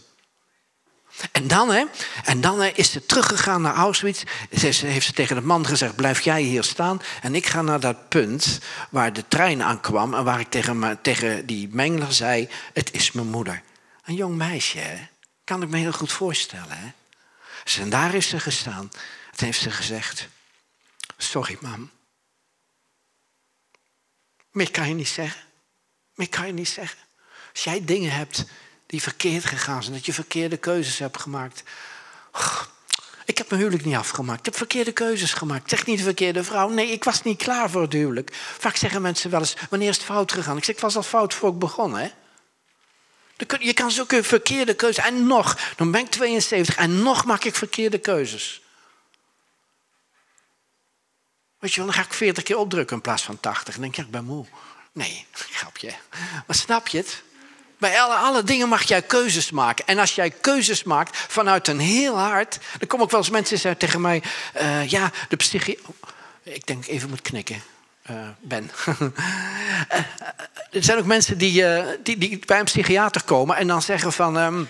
[1.32, 1.84] En dan, hè,
[2.24, 4.24] en dan hè, is ze teruggegaan naar Auschwitz.
[4.52, 7.02] Ze heeft ze tegen de man gezegd: Blijf jij hier staan.
[7.22, 8.60] En ik ga naar dat punt
[8.90, 10.14] waar de trein aankwam.
[10.14, 13.62] En waar ik tegen, tegen die mengler zei: Het is mijn moeder.
[14.06, 15.08] Een jong meisje, hè?
[15.44, 16.78] kan ik me heel goed voorstellen.
[16.78, 16.92] Hè?
[17.64, 18.92] Dus en daar is ze gestaan.
[19.32, 20.28] Het heeft ze gezegd:
[21.18, 21.90] Sorry, mam.
[24.52, 25.42] Meer kan je niet zeggen.
[26.16, 27.00] Meer kan je niet zeggen.
[27.52, 28.46] Als jij dingen hebt
[28.92, 29.96] die verkeerd gegaan zijn.
[29.96, 31.64] Dat je verkeerde keuzes hebt gemaakt.
[33.26, 34.40] Ik heb mijn huwelijk niet afgemaakt.
[34.40, 35.62] Ik heb verkeerde keuzes gemaakt.
[35.62, 36.70] Ik zeg niet de verkeerde vrouw.
[36.70, 38.34] Nee, ik was niet klaar voor het huwelijk.
[38.34, 40.58] Vaak zeggen mensen wel eens, wanneer is het fout gegaan?
[40.58, 42.10] Ik zeg, ik was al fout voor ik begon, hè.
[43.60, 45.06] Je kan zulke verkeerde keuzes.
[45.06, 48.62] En nog, dan ben ik 72 en nog maak ik verkeerde keuzes.
[51.60, 53.76] Weet je wel, dan ga ik 40 keer opdrukken in plaats van 80.
[53.76, 54.46] En denk je, ik ben moe.
[54.92, 55.26] Nee,
[55.60, 55.94] grapje.
[56.48, 57.24] Maar snap je het?
[57.82, 59.88] Bij alle, alle dingen mag jij keuzes maken.
[59.88, 62.60] En als jij keuzes maakt vanuit een heel hart.
[62.80, 64.24] Dan kom ik wel eens mensen zeggen tegen mij:
[64.62, 65.84] uh, Ja, de psychiater.
[66.44, 67.64] Ik denk even moet knikken.
[68.12, 68.72] Uh, ben.
[69.88, 70.00] Eh,
[70.72, 71.64] er zijn ook mensen die,
[72.04, 74.38] die, die, bij een psychiater komen en dan zeggen van.
[74.38, 74.70] Um,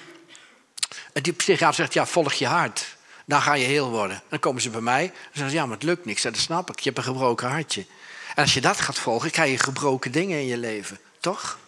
[1.14, 2.96] die psychiater zegt: Ja, volg je hart.
[3.26, 4.22] Dan ga je heel worden.
[4.30, 6.24] Dan komen ze bij mij en zeggen: Ja, maar het lukt niet.
[6.24, 6.80] dat snap ik.
[6.80, 7.86] Je hebt een gebroken hartje.
[8.36, 11.00] En als je dat gaat volgen, krijg je gebroken dingen in je leven.
[11.20, 11.60] Toch?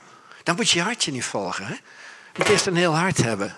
[0.43, 1.65] Dan moet je je hartje niet volgen.
[1.65, 1.73] Hè?
[1.73, 1.79] Je
[2.37, 3.55] moet eerst een heel hart hebben.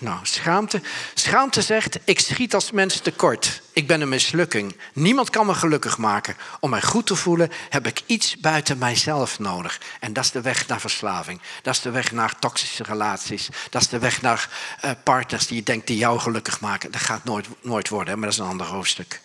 [0.00, 0.80] Nou, schaamte.
[1.14, 3.62] Schaamte zegt, ik schiet als mens tekort.
[3.72, 4.76] Ik ben een mislukking.
[4.92, 6.36] Niemand kan me gelukkig maken.
[6.60, 9.80] Om mij goed te voelen heb ik iets buiten mijzelf nodig.
[10.00, 11.40] En dat is de weg naar verslaving.
[11.62, 13.48] Dat is de weg naar toxische relaties.
[13.70, 14.48] Dat is de weg naar
[14.84, 16.90] uh, partners die je denkt die jou gelukkig maken.
[16.90, 19.20] Dat gaat nooit, nooit worden, maar dat is een ander hoofdstuk.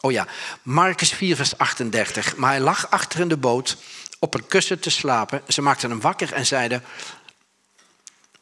[0.00, 0.26] Oh ja,
[0.62, 2.36] Marcus 4, vers 38.
[2.36, 3.76] Maar hij lag achter in de boot
[4.18, 5.42] op een kussen te slapen.
[5.48, 6.84] Ze maakten hem wakker en zeiden: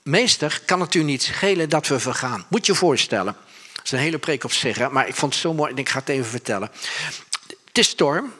[0.03, 2.47] Meester, kan het u niet schelen dat we vergaan?
[2.49, 3.37] Moet je je voorstellen.
[3.75, 5.89] Dat is een hele preek op zich, maar ik vond het zo mooi en ik
[5.89, 6.70] ga het even vertellen.
[7.64, 8.33] Het is storm.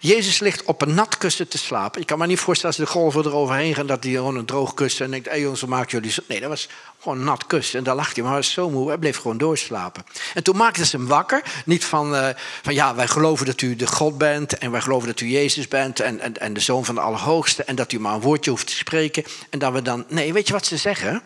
[0.00, 2.00] Jezus ligt op een nat kussen te slapen.
[2.00, 3.86] Ik kan me niet voorstellen als de golven eroverheen gaan...
[3.86, 5.26] dat hij gewoon een droog kussen en denkt...
[5.26, 6.22] hé hey jongens, maken jullie zo...
[6.28, 6.68] Nee, dat was
[7.00, 7.78] gewoon een nat kussen.
[7.78, 8.88] En daar lag hij, maar hij was zo moe.
[8.88, 10.04] Hij bleef gewoon doorslapen.
[10.34, 11.42] En toen maakten ze hem wakker.
[11.64, 12.28] Niet van, uh,
[12.62, 14.58] van ja, wij geloven dat u de God bent...
[14.58, 17.64] en wij geloven dat u Jezus bent en, en, en de Zoon van de Allerhoogste...
[17.64, 19.24] en dat u maar een woordje hoeft te spreken.
[19.50, 20.04] En dat we dan...
[20.08, 21.22] Nee, weet je wat ze zeggen?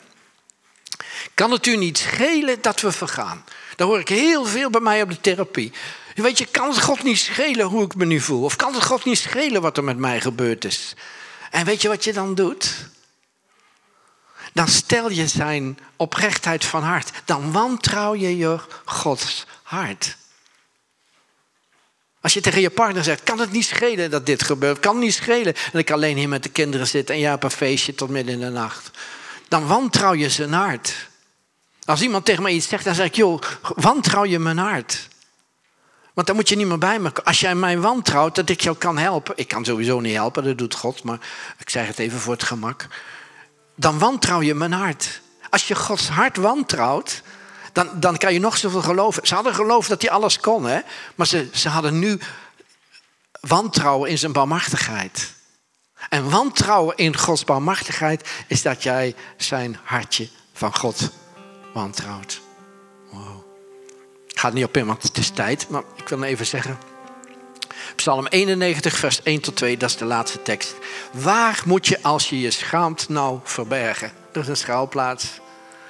[1.34, 3.44] Kan het u niet schelen dat we vergaan?
[3.76, 5.72] Daar hoor ik heel veel bij mij op de therapie.
[6.22, 8.42] Weet je, kan het God niet schelen hoe ik me nu voel?
[8.42, 10.94] Of kan het God niet schelen wat er met mij gebeurd is?
[11.50, 12.88] En weet je wat je dan doet?
[14.52, 17.10] Dan stel je zijn oprechtheid van hart.
[17.24, 20.16] Dan wantrouw je je Gods hart.
[22.20, 24.80] Als je tegen je partner zegt, kan het niet schelen dat dit gebeurt?
[24.80, 27.42] Kan het niet schelen dat ik alleen hier met de kinderen zit en jij op
[27.42, 28.90] een feestje tot midden in de nacht?
[29.48, 31.08] Dan wantrouw je zijn hart.
[31.84, 35.08] Als iemand tegen mij iets zegt, dan zeg ik, joh, wantrouw je mijn hart.
[36.16, 37.24] Want dan moet je niet meer bij me.
[37.24, 39.36] Als jij mij wantrouwt, dat ik jou kan helpen.
[39.36, 41.18] Ik kan sowieso niet helpen, dat doet God, maar
[41.58, 42.86] ik zeg het even voor het gemak.
[43.74, 45.20] Dan wantrouw je mijn hart.
[45.50, 47.22] Als je Gods hart wantrouwt,
[47.72, 49.26] dan, dan kan je nog zoveel geloven.
[49.26, 50.80] Ze hadden geloofd dat hij alles kon, hè?
[51.14, 52.20] maar ze, ze hadden nu
[53.40, 55.34] wantrouwen in zijn barmhartigheid.
[56.08, 61.10] En wantrouwen in Gods barmhartigheid is dat jij zijn hartje van God
[61.72, 62.40] wantrouwt.
[64.36, 66.78] Ik ga niet op in, want het is tijd, maar ik wil even zeggen.
[67.94, 70.74] Psalm 91, vers 1 tot 2, dat is de laatste tekst.
[71.12, 74.12] Waar moet je als je je schaamt nou verbergen?
[74.32, 75.40] Dat is een schuilplaats.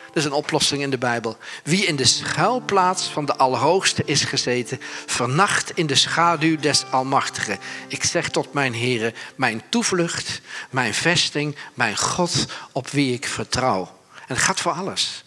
[0.07, 1.37] Dat is een oplossing in de Bijbel.
[1.65, 7.59] Wie in de schuilplaats van de Allerhoogste is gezeten, vernacht in de schaduw des Almachtigen.
[7.89, 10.41] Ik zeg tot mijn Heere, mijn toevlucht,
[10.71, 13.99] mijn vesting, mijn God op wie ik vertrouw.
[14.27, 15.25] En gaat voor alles.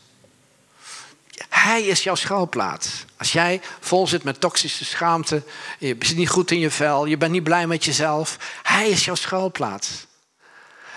[1.49, 3.05] Hij is jouw schuilplaats.
[3.17, 5.43] Als jij vol zit met toxische schaamte,
[5.79, 9.05] je zit niet goed in je vel, je bent niet blij met jezelf, hij is
[9.05, 10.07] jouw schuilplaats.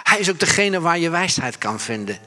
[0.02, 2.18] Hij is ook degene waar je wijsheid kan vinden.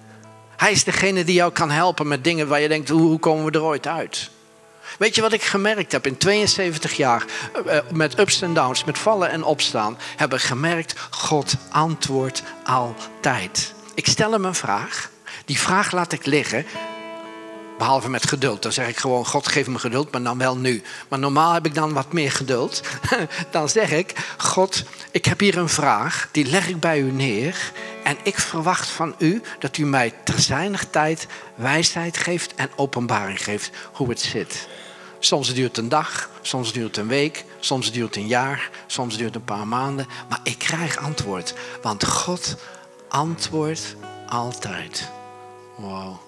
[0.57, 3.51] Hij is degene die jou kan helpen met dingen waar je denkt, hoe komen we
[3.51, 4.29] er ooit uit?
[4.97, 7.25] Weet je wat ik gemerkt heb in 72 jaar
[7.65, 12.43] eh, eh, met ups en downs, met vallen en opstaan, heb ik gemerkt, God antwoordt
[12.63, 13.73] altijd.
[13.93, 15.09] Ik stel hem een vraag,
[15.45, 16.65] die vraag laat ik liggen
[17.77, 18.61] Behalve met geduld.
[18.61, 20.83] Dan zeg ik gewoon, God geef me geduld, maar dan wel nu.
[21.07, 22.81] Maar normaal heb ik dan wat meer geduld.
[23.51, 27.71] dan zeg ik, God, ik heb hier een vraag, die leg ik bij u neer.
[28.03, 33.71] En ik verwacht van u dat u mij terzijnig tijd wijsheid geeft en openbaring geeft
[33.93, 34.67] hoe het zit.
[35.19, 39.43] Soms duurt een dag, soms duurt een week, soms duurt een jaar, soms duurt een
[39.43, 40.07] paar maanden.
[40.29, 42.55] Maar ik krijg antwoord, want God
[43.07, 43.95] antwoordt
[44.27, 45.09] altijd.
[45.75, 46.24] Wow.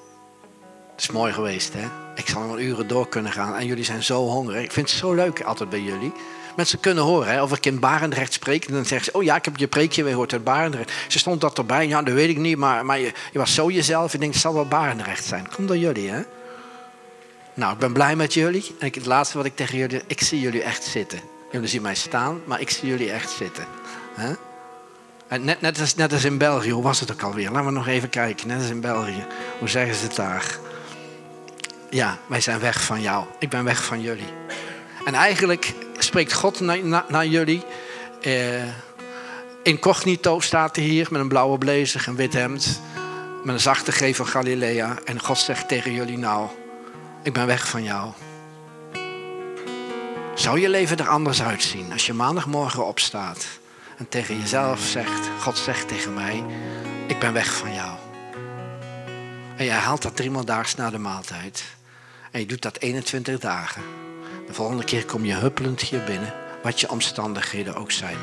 [0.98, 1.88] Het is mooi geweest, hè?
[2.16, 3.56] Ik zal nog uren door kunnen gaan.
[3.56, 4.64] En jullie zijn zo hongerig.
[4.64, 6.12] Ik vind het zo leuk altijd bij jullie.
[6.56, 8.66] Mensen kunnen horen, hè, of ik in Barendrecht spreek.
[8.66, 10.92] En dan zeggen ze, oh ja, ik heb je preekje weer gehoord uit Barendrecht.
[11.08, 11.88] Ze stond dat erbij.
[11.88, 12.58] Ja, dat weet ik niet.
[12.58, 14.14] Maar, maar je, je was zo jezelf.
[14.14, 15.50] Ik denk, het zal wel Barendrecht zijn.
[15.56, 16.22] Kom door jullie, hè?
[17.54, 18.76] Nou, ik ben blij met jullie.
[18.80, 20.02] En het laatste wat ik tegen jullie...
[20.08, 21.20] Ik zie jullie echt zitten.
[21.52, 23.66] Jullie zien mij staan, maar ik zie jullie echt zitten.
[24.16, 24.34] Hè?
[25.28, 26.72] En net, net, als, net als in België.
[26.72, 27.52] Hoe was het ook alweer?
[27.52, 28.48] Laten we nog even kijken.
[28.48, 29.26] Net als in België.
[29.60, 30.66] Hoe zeggen ze het daar?
[31.90, 33.26] Ja, wij zijn weg van jou.
[33.40, 34.34] Ik ben weg van jullie.
[35.06, 37.64] En eigenlijk spreekt God naar, naar, jullie.
[38.22, 38.64] Eh,
[39.64, 42.82] incognito staat hij hier met een blauwe blazer, een wit hemd.
[43.44, 44.98] Met een zachte G van Galilea.
[45.06, 46.48] En God zegt tegen jullie nou,
[47.24, 48.12] ik ben weg van jou.
[50.36, 53.46] Zou je leven er anders uitzien als je maandagmorgen opstaat
[53.98, 56.44] en tegen jezelf zegt, God zegt tegen mij,
[57.08, 58.07] ik ben weg van jou.
[59.58, 61.64] En jij haalt dat driemaal daags na de maaltijd.
[62.32, 63.82] En je doet dat 21 dagen.
[64.48, 66.34] De volgende keer kom je huppelend hier binnen,
[66.64, 68.18] wat je omstandigheden ook zijn.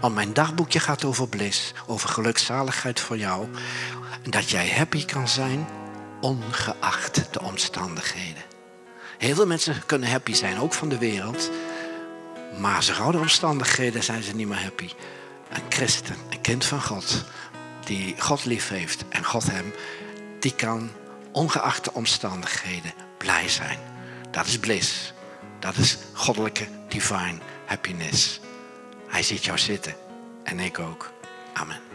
[0.00, 3.46] Want mijn dagboekje gaat over bliss, over gelukzaligheid voor jou.
[4.22, 5.66] En dat jij happy kan zijn,
[6.20, 8.42] ongeacht de omstandigheden.
[9.18, 11.50] Heel veel mensen kunnen happy zijn, ook van de wereld.
[12.58, 14.90] Maar als er de omstandigheden zijn ze niet meer happy.
[15.48, 17.24] Een christen, een kind van God,
[17.84, 19.72] die God lief heeft en God hem,
[20.40, 20.90] die kan
[21.32, 23.78] ongeacht de omstandigheden blij zijn.
[24.30, 25.12] Dat is bliss.
[25.58, 28.40] Dat is goddelijke divine happiness.
[29.06, 29.94] Hij ziet jou zitten
[30.42, 31.12] en ik ook.
[31.52, 31.85] Amen.